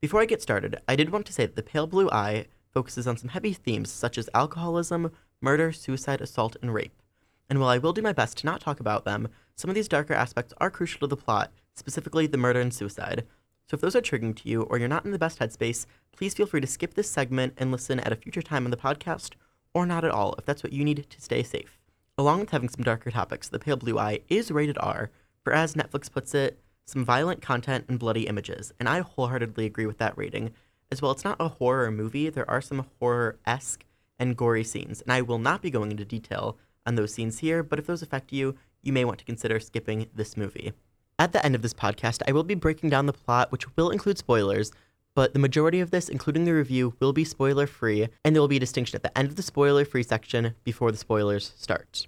Before 0.00 0.20
I 0.20 0.26
get 0.26 0.42
started, 0.42 0.80
I 0.88 0.96
did 0.96 1.10
want 1.10 1.26
to 1.26 1.32
say 1.32 1.46
that 1.46 1.56
The 1.56 1.62
Pale 1.62 1.88
Blue 1.88 2.10
Eye 2.10 2.46
focuses 2.72 3.06
on 3.06 3.16
some 3.16 3.28
heavy 3.28 3.52
themes 3.52 3.90
such 3.90 4.18
as 4.18 4.30
alcoholism, 4.34 5.12
murder, 5.40 5.72
suicide, 5.72 6.20
assault, 6.20 6.56
and 6.62 6.72
rape. 6.74 7.02
And 7.48 7.60
while 7.60 7.68
I 7.68 7.78
will 7.78 7.92
do 7.92 8.02
my 8.02 8.12
best 8.12 8.38
to 8.38 8.46
not 8.46 8.60
talk 8.60 8.80
about 8.80 9.04
them, 9.04 9.28
some 9.54 9.68
of 9.68 9.74
these 9.74 9.88
darker 9.88 10.14
aspects 10.14 10.54
are 10.58 10.70
crucial 10.70 11.00
to 11.00 11.06
the 11.06 11.16
plot, 11.16 11.52
specifically 11.74 12.26
the 12.26 12.38
murder 12.38 12.60
and 12.60 12.72
suicide. 12.72 13.26
So 13.68 13.74
if 13.74 13.80
those 13.80 13.94
are 13.94 14.00
triggering 14.00 14.34
to 14.36 14.48
you 14.48 14.62
or 14.62 14.78
you're 14.78 14.88
not 14.88 15.04
in 15.04 15.12
the 15.12 15.18
best 15.18 15.38
headspace, 15.38 15.86
please 16.12 16.34
feel 16.34 16.46
free 16.46 16.60
to 16.60 16.66
skip 16.66 16.94
this 16.94 17.10
segment 17.10 17.54
and 17.56 17.70
listen 17.70 18.00
at 18.00 18.12
a 18.12 18.16
future 18.16 18.42
time 18.42 18.64
on 18.64 18.70
the 18.70 18.76
podcast, 18.76 19.32
or 19.74 19.86
not 19.86 20.04
at 20.04 20.10
all 20.10 20.34
if 20.38 20.44
that's 20.44 20.62
what 20.62 20.72
you 20.72 20.84
need 20.84 21.06
to 21.08 21.20
stay 21.20 21.42
safe. 21.42 21.81
Along 22.18 22.40
with 22.40 22.50
having 22.50 22.68
some 22.68 22.84
darker 22.84 23.10
topics, 23.10 23.48
The 23.48 23.58
Pale 23.58 23.76
Blue 23.76 23.98
Eye 23.98 24.20
is 24.28 24.50
rated 24.50 24.76
R, 24.78 25.10
for 25.42 25.54
as 25.54 25.72
Netflix 25.72 26.12
puts 26.12 26.34
it, 26.34 26.60
some 26.84 27.06
violent 27.06 27.40
content 27.40 27.86
and 27.88 27.98
bloody 27.98 28.26
images, 28.26 28.70
and 28.78 28.86
I 28.86 29.00
wholeheartedly 29.00 29.64
agree 29.64 29.86
with 29.86 29.96
that 29.96 30.16
rating. 30.18 30.52
As 30.90 31.00
well, 31.00 31.10
it's 31.12 31.24
not 31.24 31.40
a 31.40 31.48
horror 31.48 31.90
movie, 31.90 32.28
there 32.28 32.48
are 32.50 32.60
some 32.60 32.86
horror 32.98 33.38
esque 33.46 33.86
and 34.18 34.36
gory 34.36 34.62
scenes, 34.62 35.00
and 35.00 35.10
I 35.10 35.22
will 35.22 35.38
not 35.38 35.62
be 35.62 35.70
going 35.70 35.90
into 35.90 36.04
detail 36.04 36.58
on 36.84 36.96
those 36.96 37.14
scenes 37.14 37.38
here, 37.38 37.62
but 37.62 37.78
if 37.78 37.86
those 37.86 38.02
affect 38.02 38.30
you, 38.30 38.56
you 38.82 38.92
may 38.92 39.06
want 39.06 39.18
to 39.20 39.24
consider 39.24 39.58
skipping 39.58 40.08
this 40.14 40.36
movie. 40.36 40.74
At 41.18 41.32
the 41.32 41.42
end 41.42 41.54
of 41.54 41.62
this 41.62 41.72
podcast, 41.72 42.20
I 42.28 42.32
will 42.32 42.44
be 42.44 42.54
breaking 42.54 42.90
down 42.90 43.06
the 43.06 43.14
plot, 43.14 43.50
which 43.50 43.74
will 43.74 43.88
include 43.88 44.18
spoilers, 44.18 44.70
but 45.14 45.32
the 45.32 45.38
majority 45.38 45.80
of 45.80 45.90
this, 45.90 46.08
including 46.08 46.44
the 46.44 46.54
review, 46.54 46.94
will 47.00 47.12
be 47.12 47.24
spoiler 47.24 47.66
free, 47.66 48.08
and 48.24 48.34
there 48.34 48.40
will 48.40 48.48
be 48.48 48.56
a 48.56 48.60
distinction 48.60 48.96
at 48.96 49.02
the 49.02 49.16
end 49.16 49.28
of 49.28 49.36
the 49.36 49.42
spoiler 49.42 49.84
free 49.84 50.02
section 50.02 50.54
before 50.64 50.90
the 50.90 50.98
spoilers 50.98 51.52
start. 51.56 52.06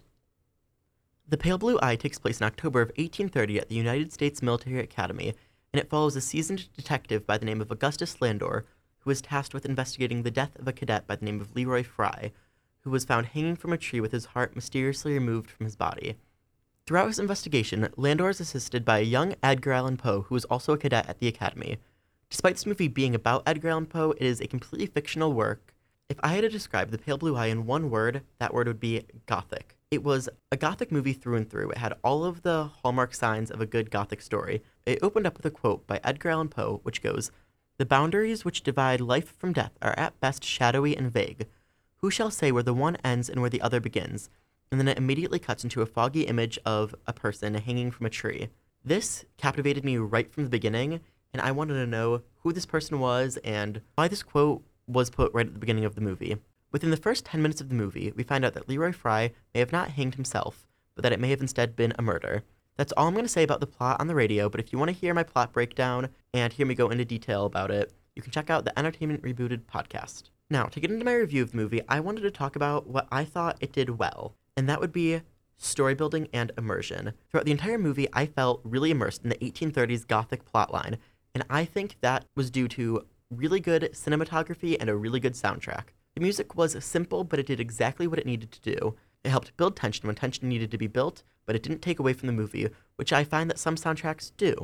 The 1.29 1.37
Pale 1.37 1.59
Blue 1.59 1.79
Eye 1.83 1.97
takes 1.97 2.19
place 2.19 2.41
in 2.41 2.47
October 2.47 2.81
of 2.81 2.89
1830 2.91 3.59
at 3.59 3.69
the 3.69 3.75
United 3.75 4.13
States 4.13 4.43
Military 4.43 4.81
Academy, 4.81 5.35
and 5.73 5.81
it 5.81 5.89
follows 5.89 6.17
a 6.17 6.21
seasoned 6.21 6.73
detective 6.75 7.27
by 7.27 7.39
the 7.39 7.47
name 7.47 7.61
of 7.61 7.71
Augustus 7.71 8.21
Landor, 8.21 8.65
who 9.01 9.11
is 9.11 9.21
tasked 9.21 9.53
with 9.53 9.67
investigating 9.67 10.23
the 10.23 10.31
death 10.31 10.59
of 10.59 10.69
a 10.69 10.73
cadet 10.73 11.07
by 11.07 11.17
the 11.17 11.25
name 11.25 11.41
of 11.41 11.55
Leroy 11.55 11.83
Fry, 11.83 12.33
who 12.81 12.91
was 12.91 13.05
found 13.05 13.27
hanging 13.27 13.57
from 13.57 13.73
a 13.73 13.79
tree 13.79 14.01
with 14.01 14.13
his 14.13 14.27
heart 14.27 14.55
mysteriously 14.55 15.15
removed 15.15 15.51
from 15.51 15.65
his 15.65 15.77
body. 15.77 16.17
Throughout 16.87 17.09
his 17.09 17.19
investigation, 17.19 17.89
Landor 17.97 18.29
is 18.29 18.41
assisted 18.41 18.85
by 18.85 18.99
a 18.99 19.03
young 19.03 19.35
Edgar 19.43 19.73
Allan 19.73 19.97
Poe, 19.97 20.23
who 20.23 20.37
is 20.37 20.45
also 20.47 20.75
a 20.75 20.79
cadet 20.79 21.09
at 21.09 21.19
the 21.19 21.29
Academy. 21.29 21.79
Despite 22.35 22.57
this 22.57 22.67
movie 22.67 22.89
being 22.89 23.15
about 23.15 23.45
Edgar 23.47 23.69
Allan 23.69 23.87
Poe, 23.87 24.11
it 24.11 24.27
is 24.27 24.41
a 24.41 24.49
completely 24.49 24.87
fictional 24.87 25.33
work. 25.33 25.73
If 26.09 26.19
I 26.21 26.35
had 26.35 26.41
to 26.41 26.49
describe 26.49 26.91
The 26.91 26.99
Pale 26.99 27.19
Blue 27.19 27.37
Eye 27.37 27.47
in 27.47 27.65
one 27.65 27.91
word, 27.91 28.23
that 28.41 28.53
word 28.53 28.67
would 28.67 28.81
be 28.81 29.05
gothic. 29.27 29.77
It 29.93 30.03
was 30.03 30.29
a 30.51 30.57
gothic 30.57 30.91
movie 30.91 31.13
through 31.13 31.37
and 31.37 31.49
through. 31.49 31.71
It 31.71 31.79
had 31.79 31.95
all 32.03 32.25
of 32.25 32.43
the 32.43 32.65
hallmark 32.65 33.15
signs 33.15 33.53
of 33.53 33.61
a 33.61 33.67
good 33.67 33.89
gothic 33.89 34.21
story. 34.21 34.65
It 34.85 34.99
opened 35.01 35.29
up 35.29 35.37
with 35.37 35.47
a 35.47 35.51
quote 35.53 35.87
by 35.87 36.01
Edgar 36.03 36.31
Allan 36.31 36.49
Poe, 36.49 36.81
which 36.83 37.03
goes, 37.03 37.31
The 37.79 37.87
boundaries 37.87 38.45
which 38.45 38.65
divide 38.65 39.01
life 39.01 39.37
from 39.39 39.53
death 39.53 39.79
are 39.81 39.95
at 39.97 40.19
best 40.19 40.43
shadowy 40.43 40.97
and 40.97 41.13
vague. 41.13 41.47
Who 41.99 42.11
shall 42.11 42.33
say 42.33 42.51
where 42.51 42.65
the 42.65 42.75
one 42.75 42.97
ends 43.05 43.31
and 43.31 43.43
where 43.43 43.51
the 43.51 43.63
other 43.63 43.79
begins? 43.79 44.29
And 44.73 44.81
then 44.81 44.89
it 44.89 44.99
immediately 44.99 45.39
cuts 45.39 45.63
into 45.63 45.83
a 45.83 45.87
foggy 45.87 46.23
image 46.23 46.59
of 46.67 46.97
a 47.07 47.13
person 47.13 47.55
hanging 47.55 47.93
from 47.93 48.07
a 48.07 48.11
tree. 48.11 48.49
This 48.85 49.25
captivated 49.37 49.85
me 49.85 49.99
right 49.99 50.31
from 50.33 50.43
the 50.43 50.51
beginning, 50.51 51.01
and 51.35 51.43
I 51.43 51.51
wanted 51.51 51.75
to 51.75 51.87
know 51.87 52.23
who 52.39 52.53
this 52.53 52.65
person 52.65 53.01
was 53.01 53.37
and 53.39 53.83
why 53.97 54.07
this 54.09 54.23
quote 54.23 54.63
was 54.87 55.11
put 55.11 55.35
right 55.35 55.47
at 55.47 55.53
the 55.53 55.59
beginning 55.59 55.85
of 55.85 55.97
the 55.97 56.01
movie. 56.01 56.37
Within 56.71 56.91
the 56.91 56.97
first 56.97 57.25
10 57.27 57.43
minutes 57.43 57.61
of 57.61 57.69
the 57.69 57.75
movie, 57.75 58.13
we 58.17 58.23
find 58.23 58.45
out 58.45 58.55
that 58.55 58.69
Leroy 58.69 58.93
Fry 58.93 59.33
may 59.53 59.61
have 59.61 59.73
not 59.73 59.91
hanged 59.91 60.15
himself, 60.15 60.67
but 60.95 61.03
that 61.03 61.13
it 61.13 61.21
may 61.21 61.31
have 61.31 61.41
instead 61.41 61.75
been 61.75 61.93
a 61.99 62.03
murder. 62.03 62.45
That's 62.77 62.93
all 62.93 63.09
I'm 63.09 63.15
going 63.15 63.25
to 63.25 63.29
say 63.29 63.43
about 63.43 63.61
the 63.61 63.67
plot 63.67 64.01
on 64.01 64.07
the 64.07 64.15
radio, 64.15 64.49
but 64.49 64.61
if 64.61 64.73
you 64.73 64.79
want 64.79 64.91
to 64.91 64.97
hear 64.97 65.13
my 65.13 65.23
plot 65.25 65.53
breakdown 65.53 66.09
and 66.33 66.53
hear 66.53 66.67
me 66.67 66.75
go 66.75 66.89
into 66.89 67.05
detail 67.05 67.47
about 67.47 67.71
it, 67.71 67.93
you 68.15 68.23
can 68.23 68.33
check 68.33 68.49
out 68.49 68.65
the 68.65 68.77
Entertainment 68.79 69.23
Rebooted 69.23 69.63
podcast. 69.63 70.31
Now, 70.51 70.67
to 70.67 70.81
get 70.81 70.91
into 70.91 71.05
my 71.05 71.15
review 71.15 71.43
of 71.43 71.51
the 71.51 71.57
movie, 71.57 71.83
I 71.89 71.99
wanted 71.99 72.23
to 72.23 72.31
talk 72.31 72.55
about 72.55 72.87
what 72.87 73.09
I 73.11 73.25
thought 73.25 73.57
it 73.61 73.73
did 73.73 73.99
well, 73.99 74.37
and 74.57 74.69
that 74.69 74.81
would 74.81 74.93
be 74.93 75.23
story 75.57 75.95
building 75.95 76.29
and 76.33 76.53
immersion. 76.59 77.13
Throughout 77.31 77.45
the 77.45 77.53
entire 77.53 77.79
movie, 77.79 78.09
I 78.13 78.27
felt 78.27 78.61
really 78.65 78.91
immersed 78.91 79.23
in 79.23 79.31
the 79.31 79.37
1830s 79.37 80.07
Gothic 80.07 80.45
plotline, 80.45 80.99
and 81.35 81.45
I 81.51 81.65
think 81.65 81.97
that 82.01 82.27
was 82.35 82.51
due 82.51 82.69
to 82.69 83.05
really 83.31 83.61
good 83.61 83.91
cinematography 83.93 84.77
and 84.79 84.89
a 84.89 84.97
really 84.97 85.21
good 85.21 85.35
soundtrack. 85.35 85.87
The 86.15 86.21
music 86.21 86.55
was 86.55 86.83
simple, 86.85 87.25
but 87.25 87.41
it 87.41 87.47
did 87.47 87.59
exactly 87.59 88.07
what 88.07 88.21
it 88.21 88.27
needed 88.27 88.53
to 88.53 88.61
do. 88.61 88.95
It 89.25 89.31
helped 89.31 89.57
build 89.57 89.75
tension 89.75 90.07
when 90.07 90.15
tension 90.15 90.49
needed 90.49 90.71
to 90.71 90.79
be 90.79 90.87
built, 90.87 91.25
but 91.45 91.57
it 91.57 91.63
didn't 91.63 91.83
take 91.83 91.99
away 91.99 92.13
from 92.13 92.29
the 92.29 92.33
movie, 92.33 92.69
which 92.97 93.13
I 93.13 93.25
find 93.25 93.51
that 93.51 93.59
some 93.59 93.75
soundtracks 93.75 94.31
do. 94.37 94.55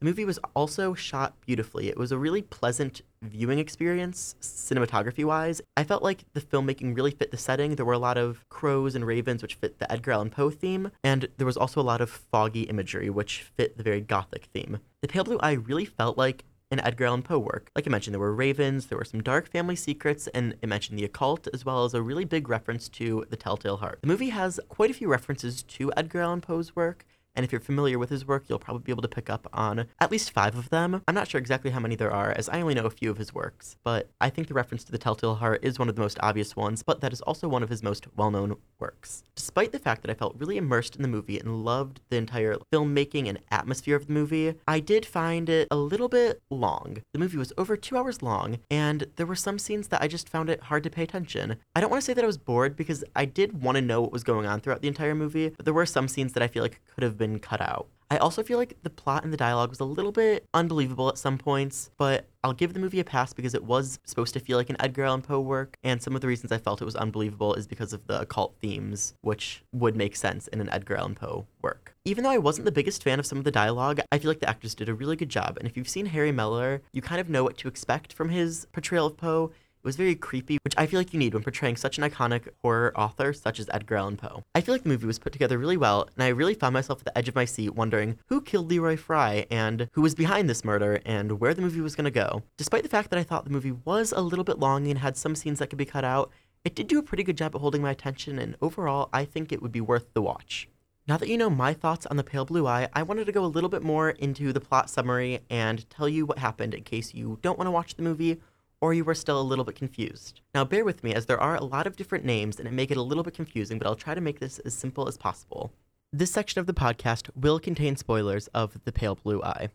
The 0.00 0.04
movie 0.04 0.24
was 0.24 0.38
also 0.54 0.94
shot 0.94 1.34
beautifully. 1.44 1.88
It 1.88 1.98
was 1.98 2.12
a 2.12 2.18
really 2.18 2.42
pleasant 2.42 3.02
viewing 3.20 3.58
experience, 3.58 4.36
cinematography 4.40 5.24
wise. 5.24 5.60
I 5.76 5.82
felt 5.82 6.04
like 6.04 6.24
the 6.34 6.40
filmmaking 6.40 6.94
really 6.94 7.10
fit 7.10 7.32
the 7.32 7.36
setting. 7.36 7.74
There 7.74 7.84
were 7.84 7.94
a 7.94 7.98
lot 7.98 8.16
of 8.16 8.48
crows 8.48 8.94
and 8.94 9.04
ravens, 9.04 9.42
which 9.42 9.54
fit 9.54 9.80
the 9.80 9.90
Edgar 9.90 10.12
Allan 10.12 10.30
Poe 10.30 10.50
theme, 10.50 10.92
and 11.02 11.26
there 11.36 11.46
was 11.46 11.56
also 11.56 11.80
a 11.80 11.82
lot 11.82 12.00
of 12.00 12.10
foggy 12.10 12.62
imagery, 12.62 13.10
which 13.10 13.42
fit 13.56 13.76
the 13.76 13.82
very 13.82 14.00
gothic 14.00 14.44
theme. 14.54 14.78
The 15.02 15.08
Pale 15.08 15.24
Blue 15.24 15.40
Eye 15.40 15.54
really 15.54 15.84
felt 15.84 16.16
like 16.16 16.44
an 16.70 16.78
Edgar 16.80 17.06
Allan 17.06 17.22
Poe 17.22 17.40
work. 17.40 17.72
Like 17.74 17.88
I 17.88 17.90
mentioned, 17.90 18.14
there 18.14 18.20
were 18.20 18.34
ravens, 18.34 18.86
there 18.86 18.98
were 18.98 19.04
some 19.04 19.22
dark 19.22 19.50
family 19.50 19.74
secrets, 19.74 20.28
and 20.28 20.54
it 20.62 20.68
mentioned 20.68 20.96
the 20.96 21.04
occult, 21.04 21.48
as 21.52 21.64
well 21.64 21.84
as 21.84 21.94
a 21.94 22.02
really 22.02 22.24
big 22.24 22.48
reference 22.48 22.88
to 22.90 23.24
The 23.30 23.36
Telltale 23.36 23.78
Heart. 23.78 24.00
The 24.02 24.08
movie 24.08 24.28
has 24.28 24.60
quite 24.68 24.90
a 24.90 24.94
few 24.94 25.08
references 25.08 25.64
to 25.64 25.90
Edgar 25.96 26.20
Allan 26.20 26.40
Poe's 26.40 26.76
work, 26.76 27.04
and 27.38 27.44
if 27.44 27.52
you're 27.52 27.60
familiar 27.60 28.00
with 28.00 28.10
his 28.10 28.26
work, 28.26 28.46
you'll 28.48 28.58
probably 28.58 28.82
be 28.82 28.90
able 28.90 29.02
to 29.02 29.08
pick 29.08 29.30
up 29.30 29.46
on 29.52 29.86
at 30.00 30.10
least 30.10 30.32
five 30.32 30.56
of 30.56 30.70
them. 30.70 31.02
I'm 31.06 31.14
not 31.14 31.28
sure 31.28 31.38
exactly 31.38 31.70
how 31.70 31.78
many 31.78 31.94
there 31.94 32.10
are, 32.10 32.32
as 32.32 32.48
I 32.48 32.60
only 32.60 32.74
know 32.74 32.84
a 32.84 32.90
few 32.90 33.12
of 33.12 33.16
his 33.16 33.32
works, 33.32 33.76
but 33.84 34.10
I 34.20 34.28
think 34.28 34.48
the 34.48 34.54
reference 34.54 34.82
to 34.84 34.92
the 34.92 34.98
Telltale 34.98 35.36
Heart 35.36 35.60
is 35.62 35.78
one 35.78 35.88
of 35.88 35.94
the 35.94 36.02
most 36.02 36.18
obvious 36.20 36.56
ones, 36.56 36.82
but 36.82 37.00
that 37.00 37.12
is 37.12 37.20
also 37.20 37.46
one 37.46 37.62
of 37.62 37.68
his 37.68 37.80
most 37.80 38.08
well 38.16 38.32
known 38.32 38.56
works. 38.80 39.22
Despite 39.36 39.70
the 39.70 39.78
fact 39.78 40.02
that 40.02 40.10
I 40.10 40.14
felt 40.14 40.34
really 40.36 40.56
immersed 40.56 40.96
in 40.96 41.02
the 41.02 41.06
movie 41.06 41.38
and 41.38 41.64
loved 41.64 42.00
the 42.10 42.16
entire 42.16 42.56
filmmaking 42.72 43.28
and 43.28 43.38
atmosphere 43.52 43.94
of 43.94 44.08
the 44.08 44.12
movie, 44.12 44.54
I 44.66 44.80
did 44.80 45.06
find 45.06 45.48
it 45.48 45.68
a 45.70 45.76
little 45.76 46.08
bit 46.08 46.42
long. 46.50 47.02
The 47.12 47.20
movie 47.20 47.38
was 47.38 47.52
over 47.56 47.76
two 47.76 47.96
hours 47.96 48.20
long, 48.20 48.58
and 48.68 49.06
there 49.14 49.26
were 49.26 49.36
some 49.36 49.60
scenes 49.60 49.86
that 49.88 50.02
I 50.02 50.08
just 50.08 50.28
found 50.28 50.50
it 50.50 50.62
hard 50.62 50.82
to 50.82 50.90
pay 50.90 51.04
attention. 51.04 51.54
I 51.76 51.80
don't 51.80 51.90
want 51.90 52.02
to 52.02 52.04
say 52.04 52.14
that 52.14 52.24
I 52.24 52.26
was 52.26 52.36
bored 52.36 52.74
because 52.74 53.04
I 53.14 53.26
did 53.26 53.62
want 53.62 53.76
to 53.76 53.82
know 53.82 54.00
what 54.00 54.10
was 54.10 54.24
going 54.24 54.46
on 54.46 54.60
throughout 54.60 54.82
the 54.82 54.88
entire 54.88 55.14
movie, 55.14 55.50
but 55.50 55.64
there 55.64 55.72
were 55.72 55.86
some 55.86 56.08
scenes 56.08 56.32
that 56.32 56.42
I 56.42 56.48
feel 56.48 56.64
like 56.64 56.80
could 56.92 57.04
have 57.04 57.16
been 57.16 57.27
been 57.28 57.40
cut 57.40 57.60
out. 57.60 57.88
I 58.10 58.16
also 58.16 58.42
feel 58.42 58.56
like 58.56 58.78
the 58.82 58.90
plot 58.90 59.24
and 59.24 59.32
the 59.32 59.36
dialogue 59.36 59.68
was 59.68 59.80
a 59.80 59.84
little 59.84 60.12
bit 60.12 60.46
unbelievable 60.54 61.10
at 61.10 61.18
some 61.18 61.36
points, 61.36 61.90
but 61.98 62.26
I'll 62.42 62.54
give 62.54 62.72
the 62.72 62.80
movie 62.80 63.00
a 63.00 63.04
pass 63.04 63.34
because 63.34 63.52
it 63.52 63.64
was 63.64 63.98
supposed 64.06 64.32
to 64.32 64.40
feel 64.40 64.56
like 64.56 64.70
an 64.70 64.80
Edgar 64.80 65.04
Allan 65.04 65.20
Poe 65.20 65.40
work, 65.40 65.76
and 65.84 66.02
some 66.02 66.14
of 66.14 66.22
the 66.22 66.26
reasons 66.26 66.50
I 66.50 66.56
felt 66.56 66.80
it 66.80 66.86
was 66.86 66.96
unbelievable 66.96 67.52
is 67.52 67.66
because 67.66 67.92
of 67.92 68.06
the 68.06 68.22
occult 68.22 68.54
themes, 68.62 69.12
which 69.20 69.62
would 69.74 69.94
make 69.94 70.16
sense 70.16 70.48
in 70.48 70.62
an 70.62 70.70
Edgar 70.70 70.96
Allan 70.96 71.16
Poe 71.16 71.46
work. 71.60 71.94
Even 72.06 72.24
though 72.24 72.30
I 72.30 72.38
wasn't 72.38 72.64
the 72.64 72.72
biggest 72.72 73.02
fan 73.02 73.18
of 73.18 73.26
some 73.26 73.36
of 73.36 73.44
the 73.44 73.50
dialogue, 73.50 74.00
I 74.10 74.16
feel 74.16 74.30
like 74.30 74.40
the 74.40 74.48
actors 74.48 74.74
did 74.74 74.88
a 74.88 74.94
really 74.94 75.16
good 75.16 75.28
job, 75.28 75.58
and 75.58 75.68
if 75.68 75.76
you've 75.76 75.86
seen 75.86 76.06
Harry 76.06 76.32
Melling, 76.32 76.80
you 76.92 77.02
kind 77.02 77.20
of 77.20 77.28
know 77.28 77.44
what 77.44 77.58
to 77.58 77.68
expect 77.68 78.14
from 78.14 78.30
his 78.30 78.66
portrayal 78.72 79.06
of 79.06 79.18
Poe. 79.18 79.52
It 79.78 79.86
was 79.86 79.94
very 79.94 80.16
creepy, 80.16 80.58
which 80.64 80.74
I 80.76 80.86
feel 80.86 80.98
like 80.98 81.12
you 81.12 81.20
need 81.20 81.34
when 81.34 81.44
portraying 81.44 81.76
such 81.76 81.98
an 81.98 82.04
iconic 82.04 82.48
horror 82.62 82.92
author 82.98 83.32
such 83.32 83.60
as 83.60 83.70
Edgar 83.72 83.94
Allan 83.94 84.16
Poe. 84.16 84.42
I 84.52 84.60
feel 84.60 84.74
like 84.74 84.82
the 84.82 84.88
movie 84.88 85.06
was 85.06 85.20
put 85.20 85.32
together 85.32 85.56
really 85.56 85.76
well, 85.76 86.08
and 86.16 86.24
I 86.24 86.28
really 86.28 86.54
found 86.54 86.74
myself 86.74 86.98
at 86.98 87.04
the 87.04 87.16
edge 87.16 87.28
of 87.28 87.36
my 87.36 87.44
seat 87.44 87.76
wondering 87.76 88.18
who 88.26 88.40
killed 88.40 88.68
Leroy 88.68 88.96
Fry 88.96 89.46
and 89.52 89.88
who 89.92 90.02
was 90.02 90.16
behind 90.16 90.50
this 90.50 90.64
murder 90.64 91.00
and 91.06 91.38
where 91.38 91.54
the 91.54 91.62
movie 91.62 91.80
was 91.80 91.94
going 91.94 92.06
to 92.06 92.10
go. 92.10 92.42
Despite 92.56 92.82
the 92.82 92.88
fact 92.88 93.10
that 93.10 93.20
I 93.20 93.22
thought 93.22 93.44
the 93.44 93.52
movie 93.52 93.70
was 93.70 94.10
a 94.10 94.20
little 94.20 94.44
bit 94.44 94.58
long 94.58 94.88
and 94.88 94.98
had 94.98 95.16
some 95.16 95.36
scenes 95.36 95.60
that 95.60 95.68
could 95.68 95.78
be 95.78 95.84
cut 95.84 96.04
out, 96.04 96.32
it 96.64 96.74
did 96.74 96.88
do 96.88 96.98
a 96.98 97.02
pretty 97.04 97.22
good 97.22 97.38
job 97.38 97.54
at 97.54 97.60
holding 97.60 97.80
my 97.80 97.92
attention, 97.92 98.36
and 98.40 98.56
overall, 98.60 99.08
I 99.12 99.24
think 99.24 99.52
it 99.52 99.62
would 99.62 99.70
be 99.70 99.80
worth 99.80 100.12
the 100.12 100.22
watch. 100.22 100.68
Now 101.06 101.16
that 101.16 101.28
you 101.28 101.38
know 101.38 101.48
my 101.48 101.72
thoughts 101.72 102.04
on 102.04 102.18
The 102.18 102.24
Pale 102.24 102.46
Blue 102.46 102.66
Eye, 102.66 102.88
I 102.92 103.02
wanted 103.02 103.24
to 103.24 103.32
go 103.32 103.42
a 103.42 103.46
little 103.46 103.70
bit 103.70 103.82
more 103.82 104.10
into 104.10 104.52
the 104.52 104.60
plot 104.60 104.90
summary 104.90 105.40
and 105.48 105.88
tell 105.88 106.06
you 106.06 106.26
what 106.26 106.36
happened 106.36 106.74
in 106.74 106.82
case 106.82 107.14
you 107.14 107.38
don't 107.40 107.56
want 107.56 107.66
to 107.66 107.72
watch 107.72 107.94
the 107.94 108.02
movie 108.02 108.40
or 108.80 108.94
you 108.94 109.04
were 109.04 109.14
still 109.14 109.40
a 109.40 109.42
little 109.42 109.64
bit 109.64 109.74
confused. 109.74 110.40
Now, 110.54 110.64
bear 110.64 110.84
with 110.84 111.02
me 111.02 111.14
as 111.14 111.26
there 111.26 111.40
are 111.40 111.56
a 111.56 111.64
lot 111.64 111.86
of 111.86 111.96
different 111.96 112.24
names 112.24 112.58
and 112.58 112.68
it 112.68 112.72
make 112.72 112.90
it 112.90 112.96
a 112.96 113.02
little 113.02 113.24
bit 113.24 113.34
confusing, 113.34 113.78
but 113.78 113.86
I'll 113.86 113.96
try 113.96 114.14
to 114.14 114.20
make 114.20 114.40
this 114.40 114.58
as 114.60 114.74
simple 114.74 115.08
as 115.08 115.16
possible. 115.16 115.72
This 116.12 116.30
section 116.30 116.60
of 116.60 116.66
the 116.66 116.72
podcast 116.72 117.28
will 117.34 117.58
contain 117.58 117.96
spoilers 117.96 118.46
of 118.48 118.82
The 118.84 118.92
Pale 118.92 119.16
Blue 119.16 119.42
Eye. 119.42 119.68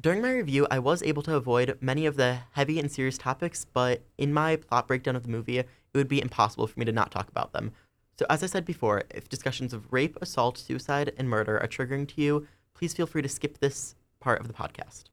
During 0.00 0.22
my 0.22 0.32
review, 0.32 0.66
I 0.70 0.80
was 0.80 1.02
able 1.04 1.22
to 1.22 1.36
avoid 1.36 1.78
many 1.80 2.06
of 2.06 2.16
the 2.16 2.38
heavy 2.52 2.80
and 2.80 2.90
serious 2.90 3.16
topics, 3.16 3.64
but 3.64 4.02
in 4.18 4.34
my 4.34 4.56
plot 4.56 4.88
breakdown 4.88 5.14
of 5.14 5.22
the 5.22 5.28
movie, 5.28 5.58
it 5.58 5.68
would 5.94 6.08
be 6.08 6.20
impossible 6.20 6.66
for 6.66 6.80
me 6.80 6.84
to 6.86 6.92
not 6.92 7.12
talk 7.12 7.28
about 7.28 7.52
them. 7.52 7.70
So, 8.18 8.26
as 8.28 8.42
I 8.42 8.46
said 8.46 8.64
before, 8.64 9.04
if 9.10 9.28
discussions 9.28 9.72
of 9.72 9.92
rape, 9.92 10.16
assault, 10.20 10.58
suicide, 10.58 11.12
and 11.16 11.28
murder 11.28 11.60
are 11.60 11.68
triggering 11.68 12.08
to 12.08 12.20
you, 12.20 12.46
please 12.74 12.92
feel 12.92 13.06
free 13.06 13.22
to 13.22 13.28
skip 13.28 13.58
this 13.58 13.94
part 14.18 14.40
of 14.40 14.48
the 14.48 14.54
podcast. 14.54 15.04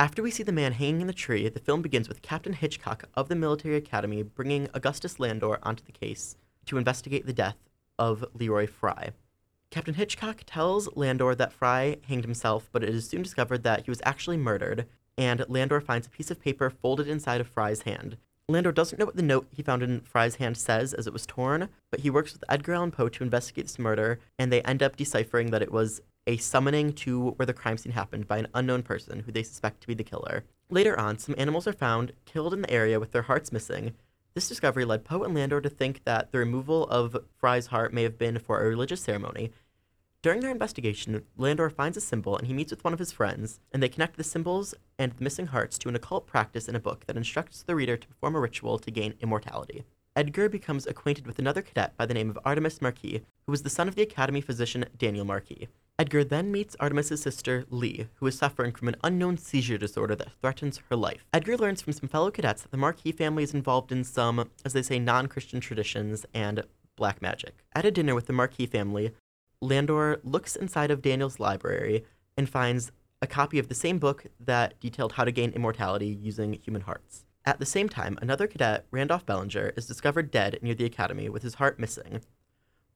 After 0.00 0.22
we 0.22 0.30
see 0.30 0.42
the 0.42 0.50
man 0.50 0.72
hanging 0.72 1.02
in 1.02 1.08
the 1.08 1.12
tree, 1.12 1.46
the 1.50 1.60
film 1.60 1.82
begins 1.82 2.08
with 2.08 2.22
Captain 2.22 2.54
Hitchcock 2.54 3.04
of 3.12 3.28
the 3.28 3.34
Military 3.34 3.76
Academy 3.76 4.22
bringing 4.22 4.66
Augustus 4.72 5.20
Landor 5.20 5.58
onto 5.62 5.84
the 5.84 5.92
case 5.92 6.36
to 6.64 6.78
investigate 6.78 7.26
the 7.26 7.34
death 7.34 7.58
of 7.98 8.24
Leroy 8.32 8.66
Fry. 8.66 9.10
Captain 9.70 9.92
Hitchcock 9.92 10.44
tells 10.46 10.88
Landor 10.96 11.34
that 11.34 11.52
Fry 11.52 11.98
hanged 12.08 12.24
himself, 12.24 12.70
but 12.72 12.82
it 12.82 12.88
is 12.88 13.06
soon 13.06 13.20
discovered 13.20 13.62
that 13.64 13.84
he 13.84 13.90
was 13.90 14.00
actually 14.02 14.38
murdered, 14.38 14.86
and 15.18 15.44
Landor 15.50 15.82
finds 15.82 16.06
a 16.06 16.10
piece 16.10 16.30
of 16.30 16.40
paper 16.40 16.70
folded 16.70 17.06
inside 17.06 17.42
of 17.42 17.46
Fry's 17.46 17.82
hand. 17.82 18.16
Landor 18.48 18.72
doesn't 18.72 18.98
know 18.98 19.04
what 19.04 19.16
the 19.16 19.22
note 19.22 19.48
he 19.54 19.62
found 19.62 19.82
in 19.82 20.00
Fry's 20.00 20.36
hand 20.36 20.56
says 20.56 20.94
as 20.94 21.06
it 21.06 21.12
was 21.12 21.26
torn, 21.26 21.68
but 21.90 22.00
he 22.00 22.08
works 22.08 22.32
with 22.32 22.42
Edgar 22.48 22.72
Allan 22.72 22.90
Poe 22.90 23.10
to 23.10 23.22
investigate 23.22 23.66
this 23.66 23.78
murder, 23.78 24.18
and 24.38 24.50
they 24.50 24.62
end 24.62 24.82
up 24.82 24.96
deciphering 24.96 25.50
that 25.50 25.62
it 25.62 25.70
was 25.70 26.00
a 26.26 26.36
summoning 26.36 26.92
to 26.92 27.30
where 27.32 27.46
the 27.46 27.52
crime 27.52 27.76
scene 27.76 27.92
happened 27.92 28.28
by 28.28 28.38
an 28.38 28.48
unknown 28.54 28.82
person 28.82 29.20
who 29.20 29.32
they 29.32 29.42
suspect 29.42 29.80
to 29.80 29.86
be 29.86 29.94
the 29.94 30.04
killer. 30.04 30.44
Later 30.68 30.98
on, 30.98 31.18
some 31.18 31.34
animals 31.38 31.66
are 31.66 31.72
found 31.72 32.12
killed 32.26 32.54
in 32.54 32.62
the 32.62 32.70
area 32.70 33.00
with 33.00 33.12
their 33.12 33.22
hearts 33.22 33.52
missing. 33.52 33.94
This 34.34 34.48
discovery 34.48 34.84
led 34.84 35.04
Poe 35.04 35.24
and 35.24 35.34
Landor 35.34 35.60
to 35.60 35.68
think 35.68 36.04
that 36.04 36.30
the 36.30 36.38
removal 36.38 36.86
of 36.86 37.16
Fry's 37.36 37.66
heart 37.66 37.92
may 37.92 38.04
have 38.04 38.18
been 38.18 38.38
for 38.38 38.60
a 38.60 38.68
religious 38.68 39.00
ceremony. 39.00 39.50
During 40.22 40.40
their 40.40 40.50
investigation, 40.50 41.24
Landor 41.36 41.70
finds 41.70 41.96
a 41.96 42.00
symbol 42.00 42.36
and 42.36 42.46
he 42.46 42.52
meets 42.52 42.70
with 42.70 42.84
one 42.84 42.92
of 42.92 42.98
his 42.98 43.10
friends, 43.10 43.58
and 43.72 43.82
they 43.82 43.88
connect 43.88 44.16
the 44.16 44.22
symbols 44.22 44.74
and 44.98 45.12
the 45.12 45.24
missing 45.24 45.46
hearts 45.46 45.78
to 45.78 45.88
an 45.88 45.96
occult 45.96 46.26
practice 46.26 46.68
in 46.68 46.76
a 46.76 46.80
book 46.80 47.06
that 47.06 47.16
instructs 47.16 47.62
the 47.62 47.74
reader 47.74 47.96
to 47.96 48.06
perform 48.06 48.36
a 48.36 48.40
ritual 48.40 48.78
to 48.78 48.90
gain 48.90 49.14
immortality. 49.20 49.82
Edgar 50.14 50.48
becomes 50.48 50.86
acquainted 50.86 51.26
with 51.26 51.38
another 51.38 51.62
cadet 51.62 51.96
by 51.96 52.04
the 52.04 52.14
name 52.14 52.28
of 52.28 52.38
Artemis 52.44 52.82
Marquis, 52.82 53.22
who 53.46 53.50
was 53.50 53.62
the 53.62 53.70
son 53.70 53.88
of 53.88 53.94
the 53.94 54.02
Academy 54.02 54.40
physician 54.40 54.84
Daniel 54.98 55.24
Marquis. 55.24 55.68
Edgar 56.00 56.24
then 56.24 56.50
meets 56.50 56.74
Artemis's 56.80 57.20
sister, 57.20 57.66
Lea, 57.68 58.08
who 58.14 58.26
is 58.26 58.38
suffering 58.38 58.72
from 58.72 58.88
an 58.88 58.96
unknown 59.04 59.36
seizure 59.36 59.76
disorder 59.76 60.16
that 60.16 60.32
threatens 60.40 60.80
her 60.88 60.96
life. 60.96 61.26
Edgar 61.34 61.58
learns 61.58 61.82
from 61.82 61.92
some 61.92 62.08
fellow 62.08 62.30
cadets 62.30 62.62
that 62.62 62.70
the 62.70 62.78
Marquis 62.78 63.12
family 63.12 63.42
is 63.42 63.52
involved 63.52 63.92
in 63.92 64.02
some, 64.02 64.48
as 64.64 64.72
they 64.72 64.80
say, 64.80 64.98
non 64.98 65.26
Christian 65.26 65.60
traditions 65.60 66.24
and 66.32 66.64
black 66.96 67.20
magic. 67.20 67.66
At 67.74 67.84
a 67.84 67.90
dinner 67.90 68.14
with 68.14 68.28
the 68.28 68.32
Marquis 68.32 68.64
family, 68.64 69.12
Landor 69.60 70.20
looks 70.24 70.56
inside 70.56 70.90
of 70.90 71.02
Daniel's 71.02 71.38
library 71.38 72.06
and 72.34 72.48
finds 72.48 72.92
a 73.20 73.26
copy 73.26 73.58
of 73.58 73.68
the 73.68 73.74
same 73.74 73.98
book 73.98 74.24
that 74.40 74.80
detailed 74.80 75.12
how 75.12 75.24
to 75.24 75.30
gain 75.30 75.52
immortality 75.52 76.06
using 76.06 76.54
human 76.54 76.80
hearts. 76.80 77.26
At 77.44 77.58
the 77.58 77.66
same 77.66 77.90
time, 77.90 78.18
another 78.22 78.46
cadet, 78.46 78.86
Randolph 78.90 79.26
Bellinger, 79.26 79.74
is 79.76 79.84
discovered 79.84 80.30
dead 80.30 80.60
near 80.62 80.74
the 80.74 80.86
academy 80.86 81.28
with 81.28 81.42
his 81.42 81.56
heart 81.56 81.78
missing. 81.78 82.22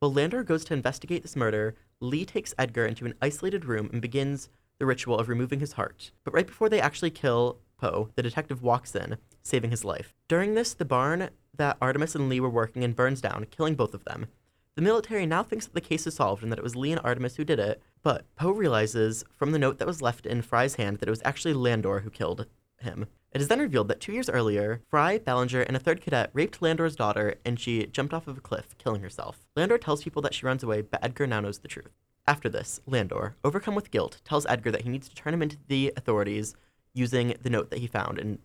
While 0.04 0.12
Landor 0.12 0.42
goes 0.42 0.66
to 0.66 0.74
investigate 0.74 1.22
this 1.22 1.34
murder, 1.34 1.76
Lea 1.98 2.26
takes 2.26 2.52
Edgar 2.58 2.84
into 2.84 3.06
an 3.06 3.14
isolated 3.22 3.64
room 3.64 3.88
and 3.90 4.02
begins 4.02 4.50
the 4.78 4.84
ritual 4.84 5.18
of 5.18 5.30
removing 5.30 5.60
his 5.60 5.72
heart. 5.72 6.10
But 6.24 6.34
right 6.34 6.46
before 6.46 6.68
they 6.68 6.78
actually 6.78 7.08
kill 7.08 7.56
Poe, 7.78 8.10
the 8.14 8.22
detective 8.22 8.62
walks 8.62 8.94
in, 8.94 9.16
saving 9.40 9.70
his 9.70 9.82
life. 9.82 10.14
During 10.28 10.52
this, 10.52 10.74
the 10.74 10.84
barn 10.84 11.30
that 11.56 11.78
Artemis 11.80 12.14
and 12.14 12.28
Lea 12.28 12.40
were 12.40 12.50
working 12.50 12.82
in 12.82 12.92
burns 12.92 13.22
down, 13.22 13.46
killing 13.50 13.76
both 13.76 13.94
of 13.94 14.04
them. 14.04 14.26
The 14.74 14.82
military 14.82 15.24
now 15.24 15.42
thinks 15.42 15.64
that 15.64 15.74
the 15.74 15.80
case 15.80 16.06
is 16.06 16.16
solved 16.16 16.42
and 16.42 16.52
that 16.52 16.58
it 16.58 16.62
was 16.62 16.76
Lea 16.76 16.92
and 16.92 17.00
Artemis 17.02 17.36
who 17.36 17.44
did 17.44 17.58
it, 17.58 17.80
but 18.02 18.26
Poe 18.36 18.50
realizes 18.50 19.24
from 19.32 19.52
the 19.52 19.58
note 19.58 19.78
that 19.78 19.88
was 19.88 20.02
left 20.02 20.26
in 20.26 20.42
Fry's 20.42 20.74
hand 20.74 20.98
that 20.98 21.08
it 21.08 21.12
was 21.12 21.22
actually 21.24 21.54
Landor 21.54 22.00
who 22.00 22.10
killed 22.10 22.44
him. 22.76 23.06
It 23.34 23.40
is 23.40 23.48
then 23.48 23.58
revealed 23.58 23.88
that 23.88 24.00
two 24.00 24.12
years 24.12 24.30
earlier, 24.30 24.80
Fry, 24.88 25.18
Ballinger, 25.18 25.62
and 25.62 25.76
a 25.76 25.80
third 25.80 26.00
cadet 26.00 26.30
raped 26.32 26.62
Landor's 26.62 26.94
daughter 26.94 27.34
and 27.44 27.58
she 27.58 27.86
jumped 27.86 28.14
off 28.14 28.28
of 28.28 28.38
a 28.38 28.40
cliff, 28.40 28.78
killing 28.78 29.02
herself. 29.02 29.44
Landor 29.56 29.76
tells 29.76 30.04
people 30.04 30.22
that 30.22 30.34
she 30.34 30.46
runs 30.46 30.62
away, 30.62 30.82
but 30.82 31.04
Edgar 31.04 31.26
now 31.26 31.40
knows 31.40 31.58
the 31.58 31.66
truth. 31.66 31.90
After 32.28 32.48
this, 32.48 32.80
Landor, 32.86 33.34
overcome 33.42 33.74
with 33.74 33.90
guilt, 33.90 34.20
tells 34.24 34.46
Edgar 34.46 34.70
that 34.70 34.82
he 34.82 34.88
needs 34.88 35.08
to 35.08 35.16
turn 35.16 35.34
him 35.34 35.42
into 35.42 35.58
the 35.66 35.92
authorities 35.96 36.54
using 36.94 37.34
the 37.42 37.50
note 37.50 37.70
that 37.70 37.80
he 37.80 37.88
found 37.88 38.20
and 38.20 38.38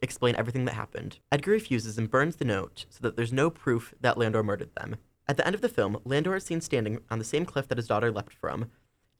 explain 0.00 0.36
everything 0.36 0.64
that 0.66 0.74
happened. 0.74 1.18
Edgar 1.32 1.50
refuses 1.50 1.98
and 1.98 2.08
burns 2.08 2.36
the 2.36 2.44
note 2.44 2.86
so 2.88 3.00
that 3.02 3.16
there's 3.16 3.32
no 3.32 3.50
proof 3.50 3.94
that 4.00 4.16
Landor 4.16 4.44
murdered 4.44 4.74
them. 4.76 4.94
At 5.26 5.36
the 5.36 5.44
end 5.44 5.56
of 5.56 5.60
the 5.60 5.68
film, 5.68 5.98
Landor 6.04 6.36
is 6.36 6.44
seen 6.44 6.60
standing 6.60 7.00
on 7.10 7.18
the 7.18 7.24
same 7.24 7.46
cliff 7.46 7.66
that 7.66 7.78
his 7.78 7.88
daughter 7.88 8.12
leapt 8.12 8.32
from. 8.32 8.70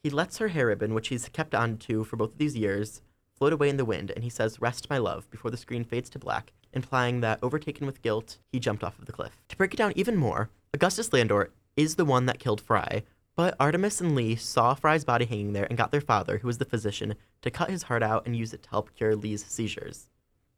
He 0.05 0.09
lets 0.09 0.39
her 0.39 0.49
hair 0.49 0.69
ribbon, 0.69 0.95
which 0.95 1.09
he's 1.09 1.29
kept 1.31 1.53
on 1.53 1.79
to 1.79 2.05
for 2.05 2.17
both 2.17 2.33
of 2.33 2.39
these 2.39 2.57
years, 2.57 3.03
float 3.37 3.53
away 3.53 3.69
in 3.69 3.77
the 3.77 3.85
wind, 3.85 4.11
and 4.11 4.25
he 4.25 4.31
says, 4.31 4.61
Rest, 4.61 4.91
my 4.91 4.99
love, 4.99 5.31
before 5.31 5.51
the 5.51 5.57
screen 5.57 5.85
fades 5.85 6.09
to 6.11 6.19
black, 6.19 6.53
implying 6.73 7.21
that, 7.21 7.39
overtaken 7.43 7.87
with 7.87 8.03
guilt, 8.03 8.39
he 8.51 8.59
jumped 8.59 8.83
off 8.83 8.99
of 8.99 9.07
the 9.07 9.13
cliff. 9.13 9.43
To 9.49 9.57
break 9.57 9.75
it 9.75 9.77
down 9.77 9.93
even 9.97 10.17
more, 10.17 10.51
Augustus 10.73 11.13
Landor 11.13 11.51
is 11.77 11.95
the 11.95 12.05
one 12.05 12.27
that 12.27 12.39
killed 12.39 12.61
Fry, 12.61 13.03
but 13.35 13.55
Artemis 13.61 14.01
and 14.01 14.15
Lea 14.15 14.35
saw 14.37 14.75
Fry's 14.75 15.05
body 15.05 15.27
hanging 15.27 15.53
there 15.53 15.67
and 15.69 15.77
got 15.77 15.93
their 15.93 16.01
father, 16.01 16.39
who 16.39 16.47
was 16.47 16.59
the 16.59 16.65
physician, 16.65 17.15
to 17.43 17.51
cut 17.51 17.71
his 17.71 17.85
heart 17.85 18.03
out 18.03 18.25
and 18.25 18.35
use 18.35 18.55
it 18.55 18.63
to 18.63 18.71
help 18.71 18.95
cure 18.95 19.15
Lea's 19.15 19.45
seizures. 19.45 20.09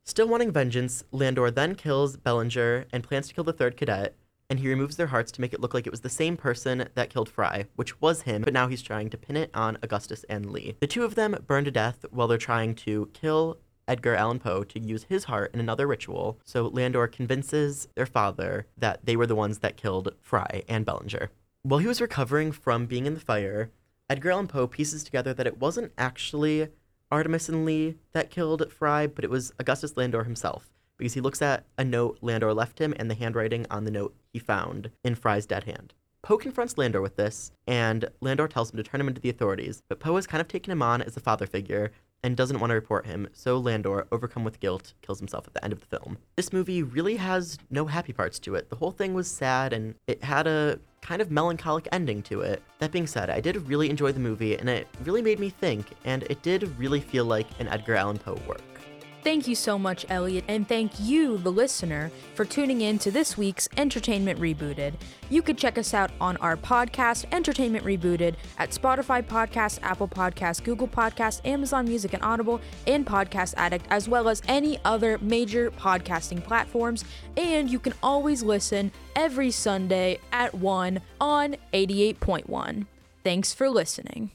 Still 0.05 0.29
wanting 0.29 0.53
vengeance, 0.53 1.05
Landor 1.13 1.51
then 1.51 1.75
kills 1.75 2.17
Bellinger 2.17 2.87
and 2.93 3.03
plans 3.03 3.29
to 3.29 3.35
kill 3.35 3.45
the 3.45 3.53
third 3.53 3.77
cadet, 3.77 4.15
and 4.51 4.61
he 4.61 4.69
removes 4.69 4.97
their 4.97 5.09
hearts 5.09 5.31
to 5.33 5.41
make 5.41 5.53
it 5.53 5.61
look 5.61 5.75
like 5.75 5.87
it 5.87 5.91
was 5.91 6.01
the 6.01 6.09
same 6.09 6.37
person 6.37 6.89
that 6.95 7.11
killed 7.11 7.29
Fry, 7.29 7.67
which 7.77 8.01
was 8.01 8.23
him, 8.23 8.43
but 8.43 8.53
now 8.53 8.67
he's 8.69 8.83
trying 8.83 9.11
to 9.11 9.19
pin 9.19 9.37
it 9.37 9.51
on 9.53 9.79
Augustus 9.83 10.25
and 10.29 10.51
Lea. 10.51 10.77
The 10.81 10.87
two 10.87 11.05
of 11.05 11.15
them 11.15 11.37
burn 11.47 11.65
to 11.65 11.71
death 11.71 12.05
while 12.11 12.29
they're 12.29 12.39
trying 12.39 12.75
to 12.77 13.11
kill 13.13 13.59
Edgar 13.87 14.15
Allan 14.15 14.39
Poe 14.39 14.65
to 14.65 14.81
use 14.81 15.05
his 15.05 15.25
heart 15.25 15.51
in 15.53 15.61
another 15.61 15.87
ritual, 15.87 16.39
so 16.45 16.67
Landor 16.67 17.07
convinces 17.07 17.89
their 17.95 18.07
father 18.07 18.67
that 18.77 19.05
they 19.05 19.17
were 19.17 19.27
the 19.27 19.35
ones 19.35 19.59
that 19.59 19.77
killed 19.77 20.15
Fry 20.21 20.63
and 20.69 20.85
Bellinger. 20.85 21.31
While 21.63 21.81
he 21.81 21.87
was 21.87 22.01
recovering 22.01 22.53
from 22.53 22.87
being 22.87 23.07
in 23.07 23.15
the 23.15 23.21
fire, 23.21 23.71
Edgar 24.09 24.31
Allan 24.31 24.49
Poe 24.49 24.67
pieces 24.67 25.05
together 25.05 25.35
that 25.35 25.47
it 25.47 25.59
wasn't 25.59 25.93
actually 25.99 26.69
Artemis 27.11 27.49
and 27.49 27.65
Lea 27.65 27.97
that 28.13 28.31
killed 28.31 28.71
Fry, 28.73 29.07
but 29.07 29.25
it 29.25 29.31
was 29.31 29.53
Augustus 29.59 29.97
Landor 29.97 30.25
himself 30.25 30.71
because 30.99 31.15
he 31.15 31.21
looks 31.21 31.41
at 31.41 31.65
a 31.79 31.85
note 31.85 32.19
Landor 32.21 32.53
left 32.53 32.81
him 32.81 32.93
and 32.99 33.11
the 33.11 33.15
handwriting 33.15 33.67
on 33.71 33.85
the 33.85 33.91
note 33.91 34.15
he 34.33 34.39
found 34.39 34.91
in 35.03 35.15
Fry's 35.15 35.47
dead 35.47 35.65
hand. 35.65 35.95
Poe 36.21 36.37
confronts 36.37 36.77
Landor 36.77 37.01
with 37.01 37.17
this, 37.17 37.53
and 37.67 38.11
Landor 38.21 38.49
tells 38.49 38.71
him 38.71 38.77
to 38.77 38.83
turn 38.83 39.01
him 39.01 39.09
into 39.09 39.21
the 39.21 39.31
authorities, 39.31 39.83
but 39.89 40.01
Poe 40.01 40.17
has 40.17 40.27
kind 40.27 40.41
of 40.41 40.49
taken 40.49 40.71
him 40.71 40.83
on 40.83 41.01
as 41.01 41.17
a 41.17 41.21
father 41.21 41.47
figure 41.47 41.93
and 42.23 42.37
doesn't 42.37 42.59
want 42.59 42.71
to 42.71 42.75
report 42.75 43.07
him, 43.07 43.29
so 43.33 43.59
Landor, 43.59 44.07
overcome 44.11 44.45
with 44.45 44.59
guilt, 44.61 44.95
kills 45.03 45.21
himself 45.21 45.47
at 45.47 45.55
the 45.55 45.63
end 45.63 45.73
of 45.73 45.81
the 45.81 45.87
film. 45.87 46.19
This 46.37 46.53
movie 46.53 46.83
really 46.83 47.17
has 47.17 47.59
no 47.71 47.87
happy 47.87 48.13
parts 48.13 48.39
to 48.41 48.57
it. 48.57 48.69
The 48.71 48.77
whole 48.77 48.91
thing 48.91 49.15
was 49.15 49.31
sad 49.31 49.73
and 49.73 49.95
it 50.09 50.25
had 50.25 50.47
a 50.47 50.81
kind 51.01 51.23
of 51.23 51.31
melancholic 51.31 51.87
ending 51.93 52.23
to 52.23 52.41
it. 52.41 52.63
That 52.81 52.91
being 52.91 53.07
said, 53.07 53.31
I 53.31 53.41
did 53.41 53.57
really 53.69 53.89
enjoy 53.89 54.11
the 54.13 54.21
movie 54.21 54.57
and 54.57 54.69
it 54.69 54.89
really 55.05 55.23
made 55.23 55.39
me 55.39 55.51
think, 55.51 55.87
and 56.05 56.25
it 56.25 56.43
did 56.43 56.77
really 56.77 57.01
feel 57.01 57.25
like 57.25 57.47
an 57.61 57.69
Edgar 57.69 57.95
Allan 57.95 58.19
Poe 58.19 58.41
work. 58.49 58.61
Thank 59.25 59.49
you 59.49 59.57
so 59.57 59.79
much, 59.79 60.07
Elliott, 60.09 60.45
and 60.47 60.67
thank 60.67 60.93
you, 61.01 61.39
the 61.39 61.51
listener, 61.51 62.11
for 62.35 62.45
tuning 62.45 62.83
in 62.83 62.99
to 63.01 63.11
this 63.11 63.37
week's 63.37 63.69
Entertainment 63.77 64.39
Rebooted. 64.39 64.95
You 65.29 65.43
can 65.43 65.57
check 65.57 65.77
us 65.77 65.93
out 65.93 66.13
on 66.21 66.37
our 66.39 66.57
podcast, 66.57 67.27
Entertainment 67.33 67.85
Rebooted, 67.85 68.37
at 68.59 68.71
Spotify 68.71 69.23
Podcasts, 69.23 69.81
Apple 69.83 70.09
Podcasts, 70.09 70.63
Google 70.63 70.87
Podcasts, 70.89 71.45
Amazon 71.45 71.87
Music 71.87 72.15
and 72.15 72.23
Audible, 72.23 72.61
and 72.87 73.05
Podcast 73.05 73.55
Addict, 73.57 73.85
as 73.91 74.09
well 74.09 74.29
as 74.29 74.41
any 74.47 74.79
other 74.85 75.19
major 75.19 75.73
podcasting 75.73 76.43
platforms. 76.43 77.05
And 77.37 77.69
you 77.69 77.81
can 77.81 77.95
always 78.03 78.45
listen 78.45 78.93
every 79.17 79.51
Sunday 79.51 80.21
at 80.33 80.55
1 80.55 81.01
on 81.21 81.57
88.1. 81.75 82.87
Thanks 83.25 83.53
for 83.53 83.69
listening. 83.69 84.31